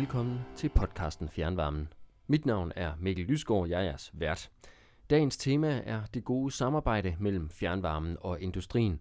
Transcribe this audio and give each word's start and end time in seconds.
velkommen 0.00 0.40
til 0.56 0.68
podcasten 0.68 1.28
Fjernvarmen. 1.28 1.92
Mit 2.26 2.46
navn 2.46 2.72
er 2.76 2.92
Mikkel 2.98 3.26
Lysgaard, 3.26 3.68
jeg 3.68 3.80
er 3.80 3.84
jeres 3.84 4.10
vært. 4.14 4.50
Dagens 5.10 5.36
tema 5.36 5.82
er 5.84 6.00
det 6.14 6.24
gode 6.24 6.50
samarbejde 6.50 7.16
mellem 7.18 7.50
fjernvarmen 7.50 8.16
og 8.20 8.40
industrien. 8.40 9.00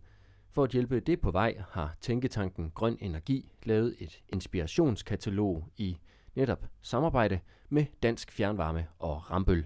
For 0.51 0.63
at 0.63 0.71
hjælpe 0.71 0.99
det 0.99 1.21
på 1.21 1.31
vej 1.31 1.61
har 1.69 1.95
Tænketanken 2.01 2.71
Grøn 2.75 2.97
Energi 3.01 3.51
lavet 3.63 3.95
et 3.99 4.23
inspirationskatalog 4.29 5.67
i 5.77 5.97
netop 6.35 6.65
samarbejde 6.81 7.39
med 7.69 7.85
Dansk 8.03 8.31
Fjernvarme 8.31 8.87
og 8.99 9.31
Rambøl. 9.31 9.65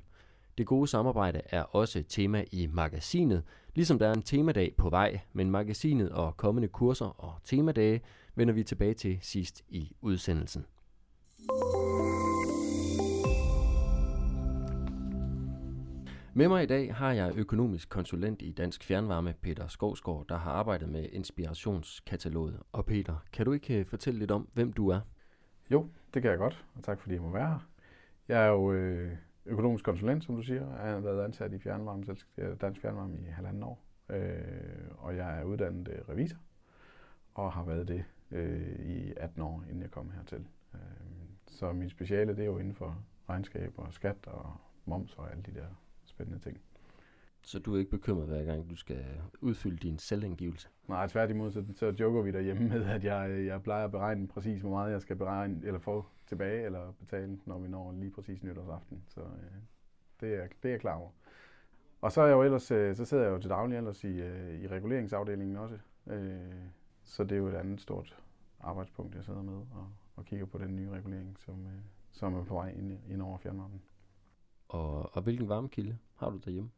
Det 0.57 0.67
gode 0.67 0.87
samarbejde 0.87 1.41
er 1.49 1.63
også 1.63 1.99
et 1.99 2.07
tema 2.09 2.43
i 2.51 2.67
magasinet, 2.67 3.43
ligesom 3.75 3.99
der 3.99 4.07
er 4.07 4.13
en 4.13 4.21
temadag 4.21 4.75
på 4.77 4.89
vej, 4.89 5.19
men 5.31 5.51
magasinet 5.51 6.09
og 6.09 6.37
kommende 6.37 6.67
kurser 6.67 7.05
og 7.05 7.33
temadage 7.43 8.01
vender 8.35 8.53
vi 8.53 8.63
tilbage 8.63 8.93
til 8.93 9.17
sidst 9.21 9.63
i 9.69 9.95
udsendelsen. 10.01 10.65
Med 16.35 16.47
mig 16.47 16.63
i 16.63 16.65
dag 16.65 16.95
har 16.95 17.11
jeg 17.11 17.33
økonomisk 17.35 17.89
konsulent 17.89 18.41
i 18.41 18.51
Dansk 18.51 18.83
Fjernvarme, 18.83 19.33
Peter 19.41 19.67
Skovsgaard, 19.67 20.25
der 20.29 20.37
har 20.37 20.51
arbejdet 20.51 20.89
med 20.89 21.09
inspirationskataloget. 21.11 22.59
Og 22.71 22.85
Peter, 22.85 23.25
kan 23.33 23.45
du 23.45 23.51
ikke 23.51 23.79
øh, 23.79 23.85
fortælle 23.85 24.19
lidt 24.19 24.31
om, 24.31 24.47
hvem 24.53 24.73
du 24.73 24.89
er? 24.89 24.99
Jo, 25.71 25.87
det 26.13 26.21
kan 26.21 26.31
jeg 26.31 26.39
godt, 26.39 26.65
og 26.75 26.83
tak 26.83 26.99
fordi 26.99 27.13
jeg 27.13 27.21
må 27.21 27.29
være 27.29 27.47
her. 27.47 27.69
Jeg 28.27 28.45
er 28.45 28.47
jo 28.47 28.73
øh, 28.73 29.11
økonomisk 29.45 29.85
konsulent, 29.85 30.23
som 30.23 30.35
du 30.35 30.41
siger. 30.41 30.83
Jeg 30.83 30.93
har 30.93 30.99
været 30.99 31.23
ansat 31.23 31.53
i 31.53 31.59
fjernvarme, 31.59 32.03
Dansk 32.61 32.81
Fjernvarme 32.81 33.17
i 33.17 33.23
halvanden 33.23 33.63
år. 33.63 33.83
Øh, 34.09 34.33
og 34.97 35.15
jeg 35.15 35.39
er 35.39 35.43
uddannet 35.43 36.03
revisor, 36.09 36.37
og 37.33 37.53
har 37.53 37.63
været 37.63 37.87
det 37.87 38.03
i 38.79 39.13
18 39.17 39.41
år, 39.41 39.63
inden 39.69 39.81
jeg 39.81 39.91
kom 39.91 40.11
hertil. 40.11 40.45
Så 41.53 41.73
min 41.73 41.89
speciale 41.89 42.35
det 42.35 42.41
er 42.41 42.45
jo 42.45 42.57
inden 42.57 42.73
for 42.73 43.03
regnskab 43.29 43.73
og 43.77 43.93
skat 43.93 44.27
og 44.27 44.53
moms 44.85 45.15
og 45.15 45.31
alle 45.31 45.43
de 45.43 45.53
der 45.53 45.65
spændende 46.05 46.39
ting. 46.39 46.61
Så 47.41 47.59
du 47.59 47.75
er 47.75 47.79
ikke 47.79 47.91
bekymret 47.91 48.27
hver 48.27 48.43
gang, 48.43 48.69
du 48.69 48.75
skal 48.75 49.05
udfylde 49.41 49.77
din 49.77 49.99
selvindgivelse? 49.99 50.69
Nej, 50.87 51.07
tværtimod, 51.07 51.51
så, 51.51 51.63
så 51.75 51.93
joker 51.99 52.21
vi 52.21 52.31
derhjemme 52.31 52.69
med, 52.69 52.85
at 52.85 53.03
jeg, 53.03 53.45
jeg 53.45 53.63
plejer 53.63 53.85
at 53.85 53.91
beregne 53.91 54.27
præcis, 54.27 54.61
hvor 54.61 54.69
meget 54.69 54.91
jeg 54.91 55.01
skal 55.01 55.15
beregne, 55.15 55.61
eller 55.63 55.79
få 55.79 56.05
tilbage, 56.27 56.65
eller 56.65 56.91
betale, 56.91 57.39
når 57.45 57.59
vi 57.59 57.67
når 57.67 57.91
lige 57.91 58.11
præcis 58.11 58.43
nytårsaften. 58.43 59.03
Så 59.07 59.21
øh, 59.21 59.61
det, 60.21 60.33
er, 60.33 60.47
det 60.63 60.69
er 60.69 60.73
jeg 60.73 60.79
klar 60.79 60.95
over. 60.95 61.09
Og 62.01 62.11
så, 62.11 62.21
er 62.21 62.25
jeg 62.25 62.33
jo 62.33 62.43
ellers, 62.43 62.71
øh, 62.71 62.95
så 62.95 63.05
sidder 63.05 63.23
jeg 63.23 63.31
jo 63.31 63.39
til 63.39 63.49
daglig 63.49 63.77
ellers 63.77 64.03
i, 64.03 64.21
øh, 64.21 64.61
i 64.61 64.67
reguleringsafdelingen 64.67 65.57
også. 65.57 65.77
Øh, 66.07 66.39
så 67.03 67.23
det 67.23 67.31
er 67.31 67.37
jo 67.37 67.47
et 67.47 67.55
andet 67.55 67.81
stort 67.81 68.17
arbejdspunkt, 68.59 69.15
jeg 69.15 69.23
sidder 69.23 69.41
med 69.41 69.53
og, 69.53 69.87
og 70.15 70.25
kigger 70.25 70.45
på 70.45 70.57
den 70.57 70.75
nye 70.75 70.89
regulering, 70.89 71.37
som, 71.39 71.65
øh, 71.65 71.81
som 72.11 72.35
er 72.35 72.43
på 72.43 72.53
vej 72.53 72.69
ind, 72.69 72.99
ind 73.09 73.21
over 73.21 73.37
fjernvarmen. 73.37 73.81
Og, 74.67 75.15
og 75.15 75.21
hvilken 75.21 75.49
varmekilde 75.49 75.97
har 76.15 76.29
du 76.29 76.37
derhjemme? 76.37 76.71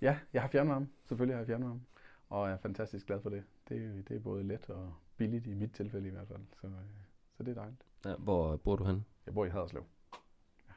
Ja, 0.00 0.18
jeg 0.32 0.42
har 0.42 0.48
fjernvarme. 0.48 0.88
Selvfølgelig 1.04 1.34
har 1.36 1.40
jeg 1.40 1.46
fjernvarme. 1.46 1.80
Og 2.28 2.46
jeg 2.46 2.54
er 2.54 2.58
fantastisk 2.58 3.06
glad 3.06 3.20
for 3.20 3.30
det. 3.30 3.44
Det, 3.68 4.08
det 4.08 4.16
er 4.16 4.20
både 4.20 4.44
let 4.44 4.70
og 4.70 4.94
billigt 5.16 5.46
i 5.46 5.54
mit 5.54 5.72
tilfælde 5.72 6.08
i 6.08 6.10
hvert 6.10 6.28
fald. 6.28 6.42
Så, 6.60 6.66
øh, 6.66 6.72
så 7.36 7.42
det 7.42 7.50
er 7.50 7.54
dejligt. 7.54 7.82
Ja, 8.04 8.14
hvor 8.14 8.56
bor 8.56 8.76
du 8.76 8.84
hen? 8.84 9.04
Jeg 9.26 9.34
bor 9.34 9.44
i 9.44 9.48
Haderslev. 9.48 9.84
Ja. 10.68 10.72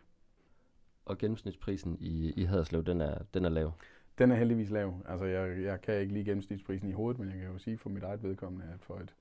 Og 1.05 1.17
gennemsnitsprisen 1.17 1.97
i, 1.99 2.31
i 2.31 2.43
Haderslev, 2.43 2.83
den 2.83 3.01
er, 3.01 3.23
den 3.33 3.45
er 3.45 3.49
lav? 3.49 3.71
Den 4.17 4.31
er 4.31 4.35
heldigvis 4.35 4.69
lav. 4.69 5.01
Altså, 5.05 5.25
jeg, 5.25 5.63
jeg 5.63 5.81
kan 5.81 5.99
ikke 5.99 6.13
lige 6.13 6.25
gennemsnitsprisen 6.25 6.89
i 6.89 6.91
hovedet, 6.91 7.19
men 7.19 7.29
jeg 7.29 7.37
kan 7.37 7.51
jo 7.51 7.57
sige 7.57 7.77
for 7.77 7.89
mit 7.89 8.03
eget 8.03 8.23
vedkommende, 8.23 8.65
at 8.73 8.81
for 8.81 8.95
et 8.95 9.15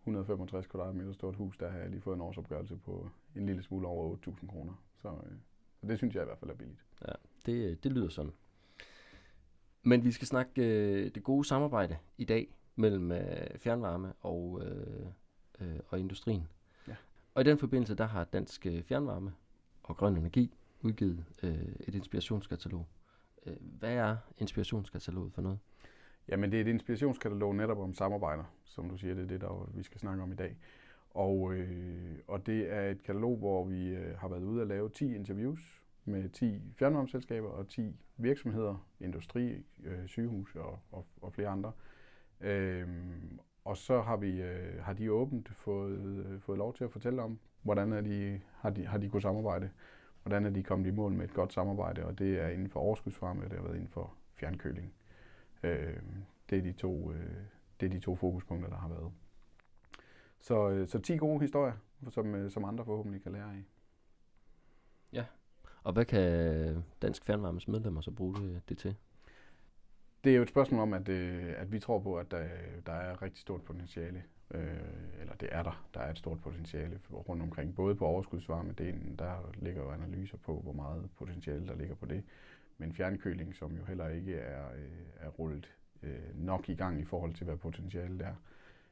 165 0.00 0.66
kvadratmeter 0.66 1.12
stort 1.12 1.36
hus, 1.36 1.56
der 1.56 1.70
har 1.70 1.78
jeg 1.78 1.90
lige 1.90 2.00
fået 2.00 2.14
en 2.14 2.20
årsopgørelse 2.20 2.76
på 2.76 3.10
en 3.36 3.46
lille 3.46 3.62
smule 3.62 3.86
over 3.86 4.16
8.000 4.16 4.46
kroner. 4.46 4.72
Så, 5.02 5.08
øh, 5.08 5.32
så 5.80 5.86
det 5.86 5.98
synes 5.98 6.14
jeg 6.14 6.22
i 6.22 6.24
hvert 6.24 6.38
fald 6.38 6.50
er 6.50 6.54
billigt. 6.54 6.84
Ja, 7.08 7.12
det, 7.46 7.84
det 7.84 7.92
lyder 7.92 8.08
sådan. 8.08 8.32
Men 9.82 10.04
vi 10.04 10.12
skal 10.12 10.26
snakke 10.26 10.62
øh, 10.62 11.10
det 11.14 11.22
gode 11.22 11.44
samarbejde 11.44 11.96
i 12.18 12.24
dag 12.24 12.54
mellem 12.76 13.12
øh, 13.12 13.58
fjernvarme 13.58 14.12
og, 14.20 14.62
øh, 14.64 15.06
øh, 15.60 15.80
og 15.88 16.00
industrien. 16.00 16.48
Ja. 16.88 16.96
Og 17.34 17.42
i 17.42 17.44
den 17.44 17.58
forbindelse, 17.58 17.94
der 17.94 18.06
har 18.06 18.24
Dansk 18.24 18.66
øh, 18.66 18.82
Fjernvarme 18.82 19.32
og 19.82 19.96
Grøn 19.96 20.16
Energi 20.16 20.54
udgivet 20.80 21.24
øh, 21.42 21.72
et 21.80 21.94
inspirationskatalog. 21.94 22.86
Øh, 23.46 23.56
hvad 23.60 23.92
er 23.92 24.16
inspirationskataloget 24.38 25.32
for 25.32 25.42
noget? 25.42 25.58
Jamen, 26.30 26.52
det 26.52 26.56
er 26.56 26.60
et 26.60 26.68
inspirationskatalog 26.68 27.54
netop 27.54 27.78
om 27.78 27.94
samarbejder, 27.94 28.44
som 28.64 28.90
du 28.90 28.96
siger, 28.96 29.14
det 29.14 29.22
er 29.22 29.28
det, 29.28 29.40
der 29.40 29.70
vi 29.74 29.82
skal 29.82 30.00
snakke 30.00 30.22
om 30.22 30.32
i 30.32 30.34
dag. 30.34 30.56
Og, 31.10 31.54
øh, 31.54 32.18
og 32.28 32.46
det 32.46 32.72
er 32.72 32.90
et 32.90 33.02
katalog, 33.02 33.36
hvor 33.36 33.64
vi 33.64 33.88
øh, 33.88 34.18
har 34.18 34.28
været 34.28 34.42
ude 34.42 34.62
at 34.62 34.68
lave 34.68 34.88
10 34.88 35.14
interviews 35.14 35.82
med 36.04 36.28
10 36.28 36.62
fjernvarmeselskaber 36.78 37.48
og 37.48 37.68
10 37.68 37.96
virksomheder, 38.16 38.86
industri, 39.00 39.64
øh, 39.84 40.06
sygehus 40.06 40.56
og, 40.56 40.78
og, 40.92 41.06
og 41.22 41.32
flere 41.32 41.48
andre. 41.48 41.72
Øhm, 42.40 43.40
og 43.64 43.76
så 43.76 44.00
har, 44.00 44.16
vi, 44.16 44.42
øh, 44.42 44.82
har 44.82 44.92
de 44.92 45.12
åbent 45.12 45.48
fået, 45.48 46.24
øh, 46.26 46.40
fået 46.40 46.58
lov 46.58 46.74
til 46.74 46.84
at 46.84 46.90
fortælle 46.90 47.22
om, 47.22 47.38
hvordan 47.62 47.92
er 47.92 48.00
de, 48.00 48.40
har, 48.56 48.70
de, 48.70 48.86
har 48.86 48.98
de 48.98 49.08
kunnet 49.08 49.22
samarbejde, 49.22 49.70
hvordan 50.22 50.46
er 50.46 50.50
de 50.50 50.62
kommet 50.62 50.86
i 50.86 50.90
mål 50.90 51.12
med 51.12 51.24
et 51.24 51.34
godt 51.34 51.52
samarbejde, 51.52 52.04
og 52.04 52.18
det 52.18 52.40
er 52.40 52.48
inden 52.48 52.68
for 52.68 52.80
overskudsvarme, 52.80 53.44
og 53.44 53.50
det 53.50 53.58
har 53.58 53.64
været 53.64 53.76
inden 53.76 53.90
for 53.90 54.14
fjernkøling. 54.34 54.92
Øh, 55.62 55.96
det, 56.50 56.58
er 56.58 56.62
de 56.62 56.72
to, 56.72 57.12
øh, 57.12 57.36
det 57.80 57.86
er 57.86 57.90
de 57.90 58.00
to 58.00 58.16
fokuspunkter, 58.16 58.70
der 58.70 58.76
har 58.76 58.88
været. 58.88 59.12
Så, 60.40 60.70
øh, 60.70 60.88
så 60.88 60.98
10 60.98 61.16
gode 61.16 61.40
historier, 61.40 61.74
som, 62.08 62.34
øh, 62.34 62.50
som 62.50 62.64
andre 62.64 62.84
forhåbentlig 62.84 63.22
kan 63.22 63.32
lære 63.32 63.44
af. 63.44 63.64
Ja, 65.12 65.24
og 65.82 65.92
hvad 65.92 66.04
kan 66.04 66.84
Dansk 67.02 67.24
Fjernvarmes 67.24 67.68
medlemmer 67.68 68.00
så 68.00 68.10
bruge 68.10 68.34
det, 68.34 68.62
det 68.68 68.78
til? 68.78 68.96
Det 70.24 70.32
er 70.32 70.36
jo 70.36 70.42
et 70.42 70.48
spørgsmål 70.48 70.80
om, 70.80 70.92
at, 70.92 71.08
øh, 71.08 71.52
at 71.56 71.72
vi 71.72 71.78
tror 71.78 71.98
på, 71.98 72.18
at 72.18 72.30
der, 72.30 72.48
der 72.86 72.92
er 72.92 73.22
rigtig 73.22 73.40
stort 73.40 73.62
potentiale. 73.62 74.22
Øh, 74.54 75.20
eller 75.20 75.34
det 75.34 75.48
er 75.52 75.62
der. 75.62 75.86
Der 75.94 76.00
er 76.00 76.10
et 76.10 76.18
stort 76.18 76.40
potentiale 76.40 77.00
rundt 77.10 77.42
omkring. 77.42 77.74
Både 77.74 77.94
på 77.94 78.06
overskudsvarmedelen, 78.06 79.16
der 79.18 79.52
ligger 79.54 79.82
jo 79.82 79.90
analyser 79.90 80.36
på, 80.36 80.60
hvor 80.60 80.72
meget 80.72 81.10
potentiale 81.16 81.66
der 81.66 81.76
ligger 81.76 81.94
på 81.94 82.06
det. 82.06 82.24
Men 82.80 82.92
fjernkøling, 82.92 83.54
som 83.54 83.76
jo 83.76 83.84
heller 83.84 84.08
ikke 84.08 84.34
er, 84.34 84.72
øh, 84.72 85.26
er 85.26 85.28
rullet 85.28 85.76
øh, 86.02 86.34
nok 86.34 86.68
i 86.68 86.74
gang 86.74 87.00
i 87.00 87.04
forhold 87.04 87.34
til, 87.34 87.44
hvad 87.44 87.56
potentialet 87.56 88.22
er. 88.22 88.34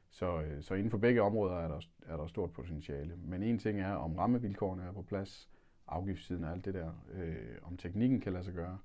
Så, 0.09 0.41
øh, 0.41 0.63
så 0.63 0.73
inden 0.73 0.91
for 0.91 0.97
begge 0.97 1.21
områder 1.21 1.55
er 1.55 1.67
der, 1.67 1.79
er 2.05 2.17
der 2.17 2.27
stort 2.27 2.51
potentiale. 2.51 3.15
Men 3.15 3.43
en 3.43 3.59
ting 3.59 3.79
er, 3.79 3.93
om 3.93 4.15
rammevilkårene 4.15 4.83
er 4.83 4.91
på 4.91 5.01
plads, 5.01 5.49
afgiftssiden 5.87 6.43
og 6.43 6.51
alt 6.51 6.65
det 6.65 6.73
der, 6.73 6.91
øh, 7.13 7.57
om 7.63 7.77
teknikken 7.77 8.21
kan 8.21 8.33
lade 8.33 8.43
sig 8.43 8.53
gøre, 8.53 8.77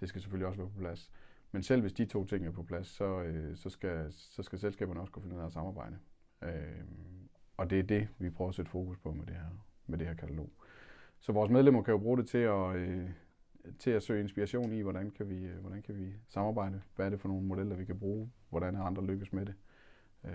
det 0.00 0.08
skal 0.08 0.20
selvfølgelig 0.20 0.46
også 0.46 0.60
være 0.60 0.70
på 0.70 0.78
plads. 0.78 1.10
Men 1.52 1.62
selv 1.62 1.80
hvis 1.80 1.92
de 1.92 2.04
to 2.04 2.24
ting 2.24 2.46
er 2.46 2.50
på 2.50 2.62
plads, 2.62 2.86
så, 2.86 3.22
øh, 3.22 3.56
så, 3.56 3.70
skal, 3.70 4.06
så 4.12 4.42
skal 4.42 4.58
selskaberne 4.58 5.00
også 5.00 5.12
kunne 5.12 5.22
finde 5.22 5.36
ud 5.36 5.40
af 5.40 5.46
at 5.46 5.52
samarbejde. 5.52 5.98
Øh, 6.42 6.84
og 7.56 7.70
det 7.70 7.78
er 7.78 7.82
det, 7.82 8.08
vi 8.18 8.30
prøver 8.30 8.48
at 8.48 8.54
sætte 8.54 8.70
fokus 8.70 8.98
på 8.98 9.12
med 9.12 9.26
det 9.26 9.34
her, 9.34 9.64
med 9.86 9.98
det 9.98 10.06
her 10.06 10.14
katalog. 10.14 10.50
Så 11.20 11.32
vores 11.32 11.50
medlemmer 11.50 11.82
kan 11.82 11.92
jo 11.92 11.98
bruge 11.98 12.18
det 12.18 12.28
til 12.28 12.38
at, 12.38 12.76
øh, 12.76 13.10
til 13.78 13.90
at 13.90 14.02
søge 14.02 14.20
inspiration 14.20 14.72
i, 14.72 14.80
hvordan 14.80 15.10
kan, 15.10 15.28
vi, 15.28 15.44
øh, 15.44 15.58
hvordan 15.60 15.82
kan 15.82 15.98
vi 15.98 16.12
samarbejde, 16.28 16.82
hvad 16.96 17.06
er 17.06 17.10
det 17.10 17.20
for 17.20 17.28
nogle 17.28 17.46
modeller, 17.46 17.76
vi 17.76 17.84
kan 17.84 17.98
bruge, 17.98 18.30
hvordan 18.50 18.74
er 18.74 18.82
andre 18.82 19.06
lykkes 19.06 19.32
med 19.32 19.46
det, 19.46 19.54
øh, 20.24 20.32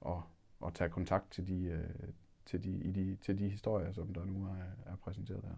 og, 0.00 0.22
og 0.60 0.74
tage 0.74 0.90
kontakt 0.90 1.30
til 1.30 1.48
de, 1.48 1.64
øh, 1.64 2.08
til, 2.46 2.64
de, 2.64 2.70
i 2.70 2.90
de, 2.90 3.16
til 3.20 3.38
de 3.38 3.48
historier, 3.48 3.92
som 3.92 4.14
der 4.14 4.24
nu 4.24 4.44
er, 4.44 4.92
er 4.92 4.96
præsenteret 4.96 5.44
her. 5.44 5.54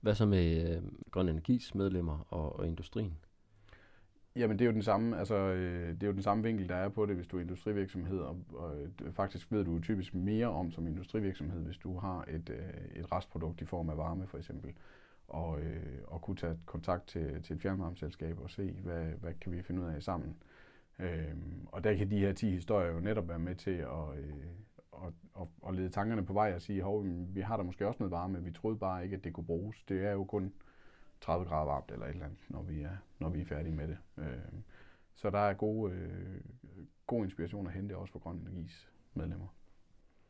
Hvad 0.00 0.14
så 0.14 0.26
med 0.26 0.76
øh, 0.76 0.82
Grøn 1.10 1.28
Energis 1.28 1.74
medlemmer 1.74 2.26
og, 2.30 2.58
og 2.58 2.66
industrien? 2.66 3.16
Jamen 4.36 4.58
det 4.58 4.64
er 4.64 4.66
jo 4.66 4.72
den 4.72 4.82
samme, 4.82 5.18
altså, 5.18 5.34
øh, 5.34 5.94
det 5.94 6.02
er 6.02 6.06
jo 6.06 6.12
den 6.12 6.22
samme 6.22 6.42
vinkel, 6.42 6.68
der 6.68 6.74
er 6.74 6.88
på 6.88 7.06
det, 7.06 7.16
hvis 7.16 7.26
du 7.26 7.36
er 7.36 7.40
industrivirksomhed, 7.40 8.18
og, 8.18 8.38
og 8.54 8.82
øh, 8.82 9.12
faktisk 9.12 9.52
ved 9.52 9.64
du 9.64 9.80
typisk 9.80 10.14
mere 10.14 10.46
om 10.46 10.72
som 10.72 10.86
industrivirksomhed, 10.86 11.60
hvis 11.62 11.76
du 11.76 11.98
har 11.98 12.24
et, 12.28 12.50
øh, 12.50 13.00
et 13.00 13.12
restprodukt 13.12 13.60
i 13.60 13.64
form 13.64 13.90
af 13.90 13.96
varme 13.96 14.26
for 14.26 14.38
eksempel, 14.38 14.74
og, 15.30 15.60
øh, 15.60 15.98
og 16.06 16.22
kunne 16.22 16.36
tage 16.36 16.58
kontakt 16.66 17.06
til, 17.06 17.42
til 17.42 17.56
et 17.56 17.62
fjernvarmeselskab 17.62 18.38
og 18.38 18.50
se, 18.50 18.72
hvad, 18.72 19.04
hvad 19.04 19.34
kan 19.34 19.52
vi 19.52 19.62
finde 19.62 19.82
ud 19.82 19.86
af 19.86 20.02
sammen. 20.02 20.36
Øh, 20.98 21.34
og 21.66 21.84
der 21.84 21.94
kan 21.94 22.10
de 22.10 22.18
her 22.18 22.32
10 22.32 22.50
historier 22.50 22.92
jo 22.92 23.00
netop 23.00 23.28
være 23.28 23.38
med 23.38 23.54
til 23.54 23.70
at, 23.70 24.18
øh, 24.18 24.44
at, 25.06 25.12
at, 25.40 25.46
at 25.68 25.74
lede 25.74 25.88
tankerne 25.88 26.26
på 26.26 26.32
vej 26.32 26.54
og 26.54 26.62
sige, 26.62 26.82
hov, 26.82 27.04
vi 27.34 27.40
har 27.40 27.56
der 27.56 27.64
måske 27.64 27.86
også 27.86 27.98
noget 27.98 28.10
varme, 28.10 28.44
vi 28.44 28.52
troede 28.52 28.78
bare 28.78 29.04
ikke, 29.04 29.16
at 29.16 29.24
det 29.24 29.32
kunne 29.32 29.46
bruges. 29.46 29.82
Det 29.88 30.04
er 30.04 30.12
jo 30.12 30.24
kun 30.24 30.52
30 31.20 31.46
grader 31.46 31.64
varmt 31.64 31.90
eller 31.90 32.06
et 32.06 32.10
eller 32.10 32.24
andet, 32.24 32.38
når 32.48 32.62
vi 32.62 32.82
er, 32.82 32.96
når 33.18 33.28
vi 33.28 33.40
er 33.40 33.44
færdige 33.44 33.74
med 33.74 33.88
det. 33.88 33.98
Øh, 34.18 34.60
så 35.14 35.30
der 35.30 35.38
er 35.38 35.54
god, 35.54 35.90
øh, 35.90 36.40
god 37.06 37.24
inspiration 37.24 37.66
at 37.66 37.72
hente 37.72 37.96
også 37.96 38.12
for 38.12 38.18
Grøn 38.18 38.36
Energis 38.36 38.90
medlemmer. 39.14 39.46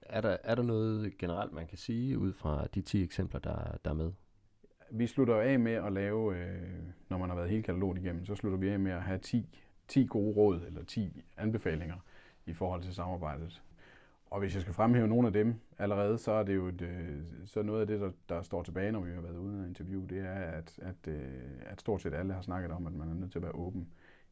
Er 0.03 0.21
der, 0.21 0.37
er 0.45 0.55
der 0.55 0.63
noget 0.63 1.19
generelt, 1.19 1.53
man 1.53 1.67
kan 1.67 1.79
sige 1.79 2.19
ud 2.19 2.33
fra 2.33 2.67
de 2.67 2.83
10 2.83 3.03
eksempler, 3.03 3.41
der, 3.41 3.77
der 3.85 3.91
er 3.91 3.95
med? 3.95 4.13
Vi 4.93 5.07
slutter 5.07 5.41
af 5.41 5.61
med 5.61 5.73
at 5.73 5.93
lave, 5.93 6.37
øh, 6.37 6.63
når 7.09 7.19
man 7.19 7.29
har 7.29 7.37
været 7.37 7.51
hele 7.51 7.63
kataloget 7.63 7.99
igennem, 7.99 8.25
så 8.25 8.35
slutter 8.35 8.59
vi 8.59 8.69
af 8.69 8.81
med 8.81 8.93
at 8.93 9.03
have 9.03 9.19
10, 9.19 9.59
10 9.89 10.07
gode 10.07 10.37
råd 10.37 10.61
eller 10.67 10.85
10 10.85 11.23
anbefalinger 11.37 11.97
i 12.47 12.53
forhold 12.53 12.83
til 12.83 12.95
samarbejdet 12.95 13.63
Og 14.27 14.39
hvis 14.39 14.55
jeg 14.55 14.63
skal 14.63 14.75
fremhæve 14.75 15.09
nogle 15.09 15.27
af 15.27 15.33
dem 15.33 15.55
allerede, 15.79 16.19
så 16.19 16.33
er 16.33 16.43
det 16.43 16.55
jo 16.55 16.67
et, 16.67 16.83
øh, 16.83 17.21
så 17.47 17.63
noget 17.63 17.81
af 17.81 17.87
det, 17.87 18.01
der, 18.01 18.11
der 18.29 18.43
står 18.43 18.63
tilbage, 18.63 18.93
når 18.93 19.01
vi 19.01 19.11
har 19.11 19.21
været 19.21 19.37
ude 19.37 19.61
og 19.61 19.67
interview, 19.67 20.07
det 20.07 20.19
er, 20.19 20.35
at, 20.35 20.79
at, 20.83 21.09
øh, 21.09 21.23
at 21.61 21.81
stort 21.81 22.03
set 22.03 22.15
alle 22.15 22.33
har 22.33 22.43
snakket 22.43 22.71
om, 22.71 22.87
at 22.87 22.93
man 22.93 23.09
er 23.09 23.15
nødt 23.15 23.33
til 23.33 23.39
at 23.39 23.43
være 23.43 23.55
åben 23.55 23.89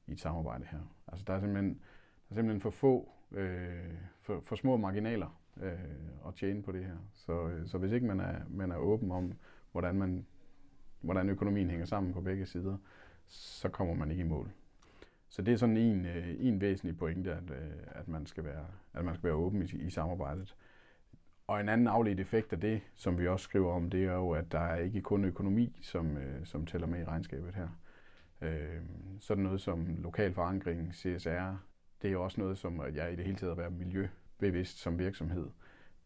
i 0.06 0.12
et 0.12 0.20
samarbejde 0.20 0.64
her. 0.70 0.80
Altså 1.08 1.24
der 1.26 1.32
er 1.32 1.40
simpelthen, 1.40 1.68
der 2.28 2.30
er 2.30 2.34
simpelthen 2.34 2.60
for 2.60 2.70
få, 2.70 3.12
øh, 3.32 3.94
for, 4.20 4.40
for 4.40 4.56
små 4.56 4.76
marginaler 4.76 5.40
øh, 5.62 5.72
at 6.28 6.34
tjene 6.34 6.62
på 6.62 6.72
det 6.72 6.84
her. 6.84 6.96
Så, 7.12 7.48
øh, 7.48 7.66
så 7.66 7.78
hvis 7.78 7.92
ikke 7.92 8.06
man 8.06 8.20
er, 8.20 8.34
man 8.48 8.70
er 8.70 8.76
åben 8.76 9.10
om, 9.10 9.32
hvordan, 9.72 9.94
man, 9.94 10.26
hvordan 11.00 11.28
økonomien 11.28 11.70
hænger 11.70 11.86
sammen 11.86 12.12
på 12.12 12.20
begge 12.20 12.46
sider, 12.46 12.76
så 13.26 13.68
kommer 13.68 13.94
man 13.94 14.10
ikke 14.10 14.20
i 14.20 14.28
mål. 14.28 14.50
Så 15.28 15.42
det 15.42 15.52
er 15.52 15.56
sådan 15.56 15.76
en, 15.76 16.06
øh, 16.06 16.36
en 16.38 16.60
væsentlig 16.60 16.98
pointe, 16.98 17.32
at, 17.32 17.50
øh, 17.50 17.70
at, 17.86 18.08
man 18.08 18.26
skal 18.26 18.44
være, 18.44 18.66
at 18.94 19.04
man 19.04 19.14
skal 19.14 19.24
være 19.24 19.34
åben 19.34 19.62
i, 19.62 19.64
i 19.64 19.90
samarbejdet. 19.90 20.54
Og 21.46 21.60
en 21.60 21.68
anden 21.68 21.86
afledt 21.86 22.20
effekt 22.20 22.52
af 22.52 22.60
det, 22.60 22.80
som 22.94 23.18
vi 23.18 23.28
også 23.28 23.44
skriver 23.44 23.72
om, 23.72 23.90
det 23.90 24.04
er 24.04 24.14
jo, 24.14 24.30
at 24.30 24.52
der 24.52 24.60
er 24.60 24.76
ikke 24.76 25.00
kun 25.00 25.24
økonomi, 25.24 25.78
som, 25.82 26.16
øh, 26.16 26.46
som 26.46 26.66
tæller 26.66 26.86
med 26.86 27.00
i 27.00 27.04
regnskabet 27.04 27.54
her. 27.54 27.68
Øh, 28.40 28.80
sådan 29.20 29.44
noget 29.44 29.60
som 29.60 29.96
lokal 29.98 30.34
forankring, 30.34 30.94
CSR, 30.94 31.56
det 32.02 32.08
er 32.08 32.12
jo 32.12 32.24
også 32.24 32.40
noget, 32.40 32.58
som 32.58 32.82
jeg 32.94 33.12
i 33.12 33.16
det 33.16 33.24
hele 33.24 33.36
taget 33.36 33.58
er 33.58 33.68
miljøbevidst 33.70 34.78
som 34.78 34.98
virksomhed. 34.98 35.46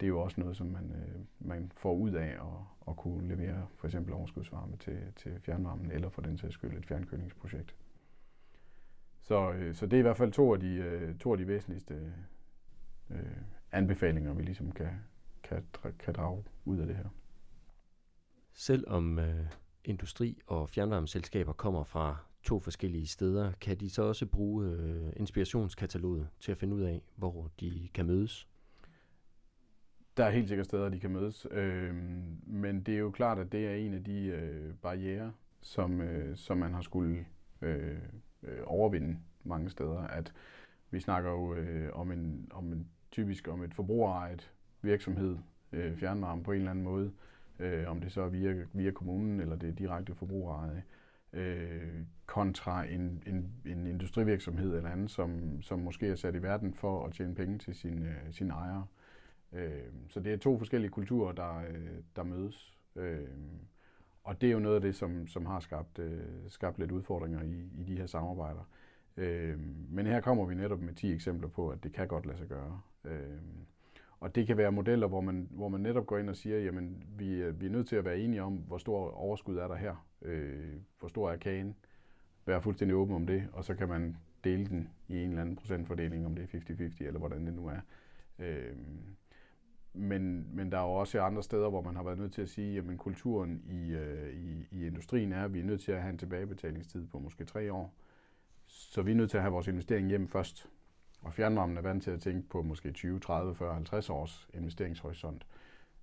Det 0.00 0.06
er 0.06 0.08
jo 0.08 0.20
også 0.20 0.40
noget, 0.40 0.56
som 0.56 0.66
man, 0.66 0.92
øh, 0.92 1.48
man 1.48 1.72
får 1.76 1.94
ud 1.94 2.10
af 2.10 2.28
at, 2.28 2.88
at 2.88 2.96
kunne 2.96 3.28
levere 3.28 3.66
for 3.76 3.86
eksempel 3.86 4.14
overskudsvarme 4.14 4.76
til, 4.76 4.98
til 5.16 5.40
fjernvarmen, 5.40 5.90
eller 5.90 6.08
for 6.08 6.22
den 6.22 6.38
sags 6.38 6.54
skyld 6.54 6.78
et 6.78 6.86
fjernkølingsprojekt. 6.86 7.74
Så, 9.20 9.52
øh, 9.52 9.74
så 9.74 9.86
det 9.86 9.92
er 9.92 9.98
i 9.98 10.02
hvert 10.02 10.16
fald 10.16 10.32
to 10.32 10.52
af 10.54 10.60
de, 10.60 10.74
øh, 10.74 11.18
to 11.18 11.32
af 11.32 11.38
de 11.38 11.46
væsentligste 11.46 12.12
øh, 13.10 13.36
anbefalinger, 13.72 14.34
vi 14.34 14.42
ligesom 14.42 14.72
kan, 14.72 14.90
kan, 15.42 15.64
kan 15.98 16.14
drage 16.14 16.44
ud 16.64 16.78
af 16.78 16.86
det 16.86 16.96
her. 16.96 17.08
Selvom 18.52 19.18
øh, 19.18 19.46
industri- 19.84 20.40
og 20.46 20.70
fjernvarmeselskaber 20.70 21.52
kommer 21.52 21.84
fra 21.84 22.16
to 22.42 22.58
forskellige 22.58 23.06
steder, 23.06 23.52
kan 23.52 23.76
de 23.76 23.90
så 23.90 24.02
også 24.02 24.26
bruge 24.26 24.66
øh, 24.66 25.12
inspirationskataloget 25.16 26.28
til 26.40 26.52
at 26.52 26.58
finde 26.58 26.76
ud 26.76 26.82
af, 26.82 27.02
hvor 27.16 27.50
de 27.60 27.88
kan 27.94 28.06
mødes? 28.06 28.48
Der 30.16 30.24
er 30.24 30.30
helt 30.30 30.48
sikkert 30.48 30.66
steder, 30.66 30.88
de 30.88 31.00
kan 31.00 31.10
mødes, 31.10 31.46
øh, 31.50 31.94
men 32.46 32.82
det 32.82 32.94
er 32.94 32.98
jo 32.98 33.10
klart, 33.10 33.38
at 33.38 33.52
det 33.52 33.68
er 33.68 33.74
en 33.74 33.94
af 33.94 34.04
de 34.04 34.26
øh, 34.26 34.74
barriere, 34.74 35.32
som, 35.60 36.00
øh, 36.00 36.36
som 36.36 36.58
man 36.58 36.74
har 36.74 36.82
skulle 36.82 37.26
øh, 37.62 37.98
øh, 38.42 38.58
overvinde 38.64 39.18
mange 39.44 39.70
steder. 39.70 39.98
At 39.98 40.32
vi 40.90 41.00
snakker 41.00 41.30
jo 41.30 41.54
øh, 41.54 41.90
om, 41.92 42.12
en, 42.12 42.48
om 42.54 42.72
en 42.72 42.88
typisk 43.10 43.48
om 43.48 43.62
et 43.62 43.74
forbrugerejet 43.74 44.52
virksomhed, 44.82 45.38
øh, 45.72 45.96
fjernvarme 45.96 46.42
på 46.42 46.52
en 46.52 46.58
eller 46.58 46.70
anden 46.70 46.84
måde, 46.84 47.12
øh, 47.58 47.90
om 47.90 48.00
det 48.00 48.12
så 48.12 48.20
er 48.22 48.28
via, 48.28 48.54
via 48.72 48.90
kommunen 48.90 49.40
eller 49.40 49.56
det 49.56 49.68
er 49.68 49.74
direkte 49.74 50.14
forbrugerejet, 50.14 50.82
øh, 51.32 52.00
kontra 52.26 52.84
en, 52.84 53.22
en, 53.26 53.52
en 53.66 53.86
industrivirksomhed 53.86 54.76
eller 54.76 54.90
andet, 54.90 55.10
som, 55.10 55.62
som 55.62 55.78
måske 55.78 56.08
er 56.08 56.14
sat 56.14 56.34
i 56.34 56.42
verden 56.42 56.74
for 56.74 57.06
at 57.06 57.12
tjene 57.12 57.34
penge 57.34 57.58
til 57.58 57.74
sin, 57.74 58.02
øh, 58.02 58.32
sine 58.32 58.52
ejere. 58.54 58.86
Øh, 58.86 59.01
Øh, 59.52 59.92
så 60.08 60.20
det 60.20 60.32
er 60.32 60.36
to 60.36 60.58
forskellige 60.58 60.90
kulturer, 60.90 61.32
der, 61.32 61.58
øh, 61.58 61.98
der 62.16 62.22
mødes. 62.22 62.78
Øh, 62.96 63.28
og 64.24 64.40
det 64.40 64.48
er 64.48 64.52
jo 64.52 64.58
noget 64.58 64.76
af 64.76 64.82
det, 64.82 64.94
som, 64.94 65.26
som 65.26 65.46
har 65.46 65.60
skabt, 65.60 65.98
øh, 65.98 66.20
skabt 66.48 66.78
lidt 66.78 66.92
udfordringer 66.92 67.42
i, 67.42 67.68
i 67.78 67.84
de 67.84 67.96
her 67.96 68.06
samarbejder. 68.06 68.68
Øh, 69.16 69.58
men 69.88 70.06
her 70.06 70.20
kommer 70.20 70.46
vi 70.46 70.54
netop 70.54 70.80
med 70.80 70.94
10 70.94 71.12
eksempler 71.12 71.48
på, 71.48 71.68
at 71.68 71.84
det 71.84 71.92
kan 71.92 72.08
godt 72.08 72.26
lade 72.26 72.38
sig 72.38 72.48
gøre. 72.48 72.80
Øh, 73.04 73.38
og 74.20 74.34
det 74.34 74.46
kan 74.46 74.56
være 74.56 74.72
modeller, 74.72 75.06
hvor 75.06 75.20
man, 75.20 75.48
hvor 75.50 75.68
man 75.68 75.80
netop 75.80 76.06
går 76.06 76.18
ind 76.18 76.30
og 76.30 76.36
siger, 76.36 76.58
jamen 76.58 77.04
vi, 77.18 77.34
øh, 77.34 77.60
vi 77.60 77.66
er 77.66 77.70
nødt 77.70 77.88
til 77.88 77.96
at 77.96 78.04
være 78.04 78.18
enige 78.18 78.42
om, 78.42 78.56
hvor 78.56 78.78
stor 78.78 79.10
overskud 79.10 79.56
er 79.56 79.68
der 79.68 79.74
her. 79.74 80.06
Øh, 80.22 80.74
hvor 80.98 81.08
stor 81.08 81.30
er 81.30 81.36
kagen. 81.36 81.76
Være 82.46 82.62
fuldstændig 82.62 82.96
åben 82.96 83.14
om 83.14 83.26
det, 83.26 83.48
og 83.52 83.64
så 83.64 83.74
kan 83.74 83.88
man 83.88 84.16
dele 84.44 84.66
den 84.66 84.90
i 85.08 85.22
en 85.22 85.28
eller 85.28 85.42
anden 85.42 85.56
procentfordeling, 85.56 86.26
om 86.26 86.34
det 86.34 86.42
er 86.54 86.58
50-50 86.58 87.06
eller 87.06 87.18
hvordan 87.18 87.46
det 87.46 87.54
nu 87.54 87.66
er. 87.66 87.80
Øh, 88.38 88.76
men, 89.94 90.46
men 90.56 90.72
der 90.72 90.78
er 90.78 90.82
jo 90.82 90.92
også 90.92 91.20
andre 91.20 91.42
steder, 91.42 91.68
hvor 91.68 91.80
man 91.80 91.96
har 91.96 92.02
været 92.02 92.18
nødt 92.18 92.32
til 92.32 92.42
at 92.42 92.48
sige, 92.48 92.78
at 92.78 92.84
kulturen 92.98 93.62
i, 93.70 93.92
øh, 93.92 94.34
i, 94.34 94.66
i 94.70 94.86
industrien 94.86 95.32
er, 95.32 95.44
at 95.44 95.54
vi 95.54 95.60
er 95.60 95.64
nødt 95.64 95.80
til 95.80 95.92
at 95.92 96.02
have 96.02 96.10
en 96.10 96.18
tilbagebetalingstid 96.18 97.06
på 97.06 97.18
måske 97.18 97.44
tre 97.44 97.72
år. 97.72 97.94
Så 98.66 99.02
vi 99.02 99.10
er 99.10 99.14
nødt 99.14 99.30
til 99.30 99.36
at 99.36 99.42
have 99.42 99.52
vores 99.52 99.68
investering 99.68 100.08
hjem 100.08 100.28
først. 100.28 100.68
Og 101.22 101.32
fjernvarmen 101.32 101.76
er 101.76 101.82
vant 101.82 102.02
til 102.02 102.10
at 102.10 102.20
tænke 102.20 102.48
på 102.48 102.62
måske 102.62 102.92
20, 102.92 103.20
30, 103.20 103.54
40, 103.54 103.74
50 103.74 104.10
års 104.10 104.48
investeringshorisont. 104.54 105.46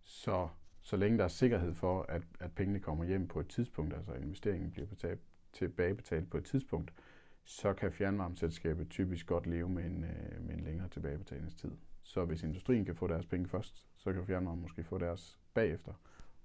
Så 0.04 0.48
så 0.82 0.98
længe 0.98 1.18
der 1.18 1.24
er 1.24 1.28
sikkerhed 1.28 1.74
for, 1.74 2.06
at, 2.10 2.22
at 2.40 2.52
pengene 2.52 2.80
kommer 2.80 3.06
hjem 3.06 3.28
på 3.28 3.40
et 3.40 3.48
tidspunkt, 3.48 3.94
altså 3.94 4.14
investeringen 4.14 4.72
bliver 4.72 4.88
betalt, 4.88 5.20
tilbagebetalt 5.54 6.30
på 6.30 6.38
et 6.38 6.46
tidspunkt, 6.46 6.94
så 7.44 7.74
kan 7.74 7.92
fjernvarmeselskabet 7.92 8.90
typisk 8.90 9.28
godt 9.28 9.48
leve 9.48 9.70
med 9.70 9.86
en, 9.86 10.04
øh, 10.04 10.44
med 10.46 10.56
en 10.56 10.64
længere 10.64 10.90
tilbagebetalingstid. 10.90 11.72
Så 12.04 12.26
hvis 12.26 12.44
industrien 12.44 12.86
kan 12.86 12.96
få 12.96 13.08
deres 13.08 13.26
penge 13.26 13.48
først, 13.48 13.86
så 13.96 14.14
kan 14.14 14.26
fjernvarme 14.26 14.62
måske 14.62 14.84
få 14.84 14.98
deres 14.98 15.40
bagefter. 15.54 15.94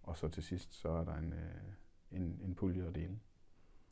Og 0.02 0.16
så 0.16 0.28
til 0.28 0.42
sidst, 0.42 0.74
så 0.74 0.88
er 0.88 1.04
der 1.04 1.14
en, 1.14 1.32
øh, 1.32 2.20
en, 2.20 2.40
en 2.44 2.54
pulje 2.54 2.86
at 2.86 2.94
dele. 2.94 3.18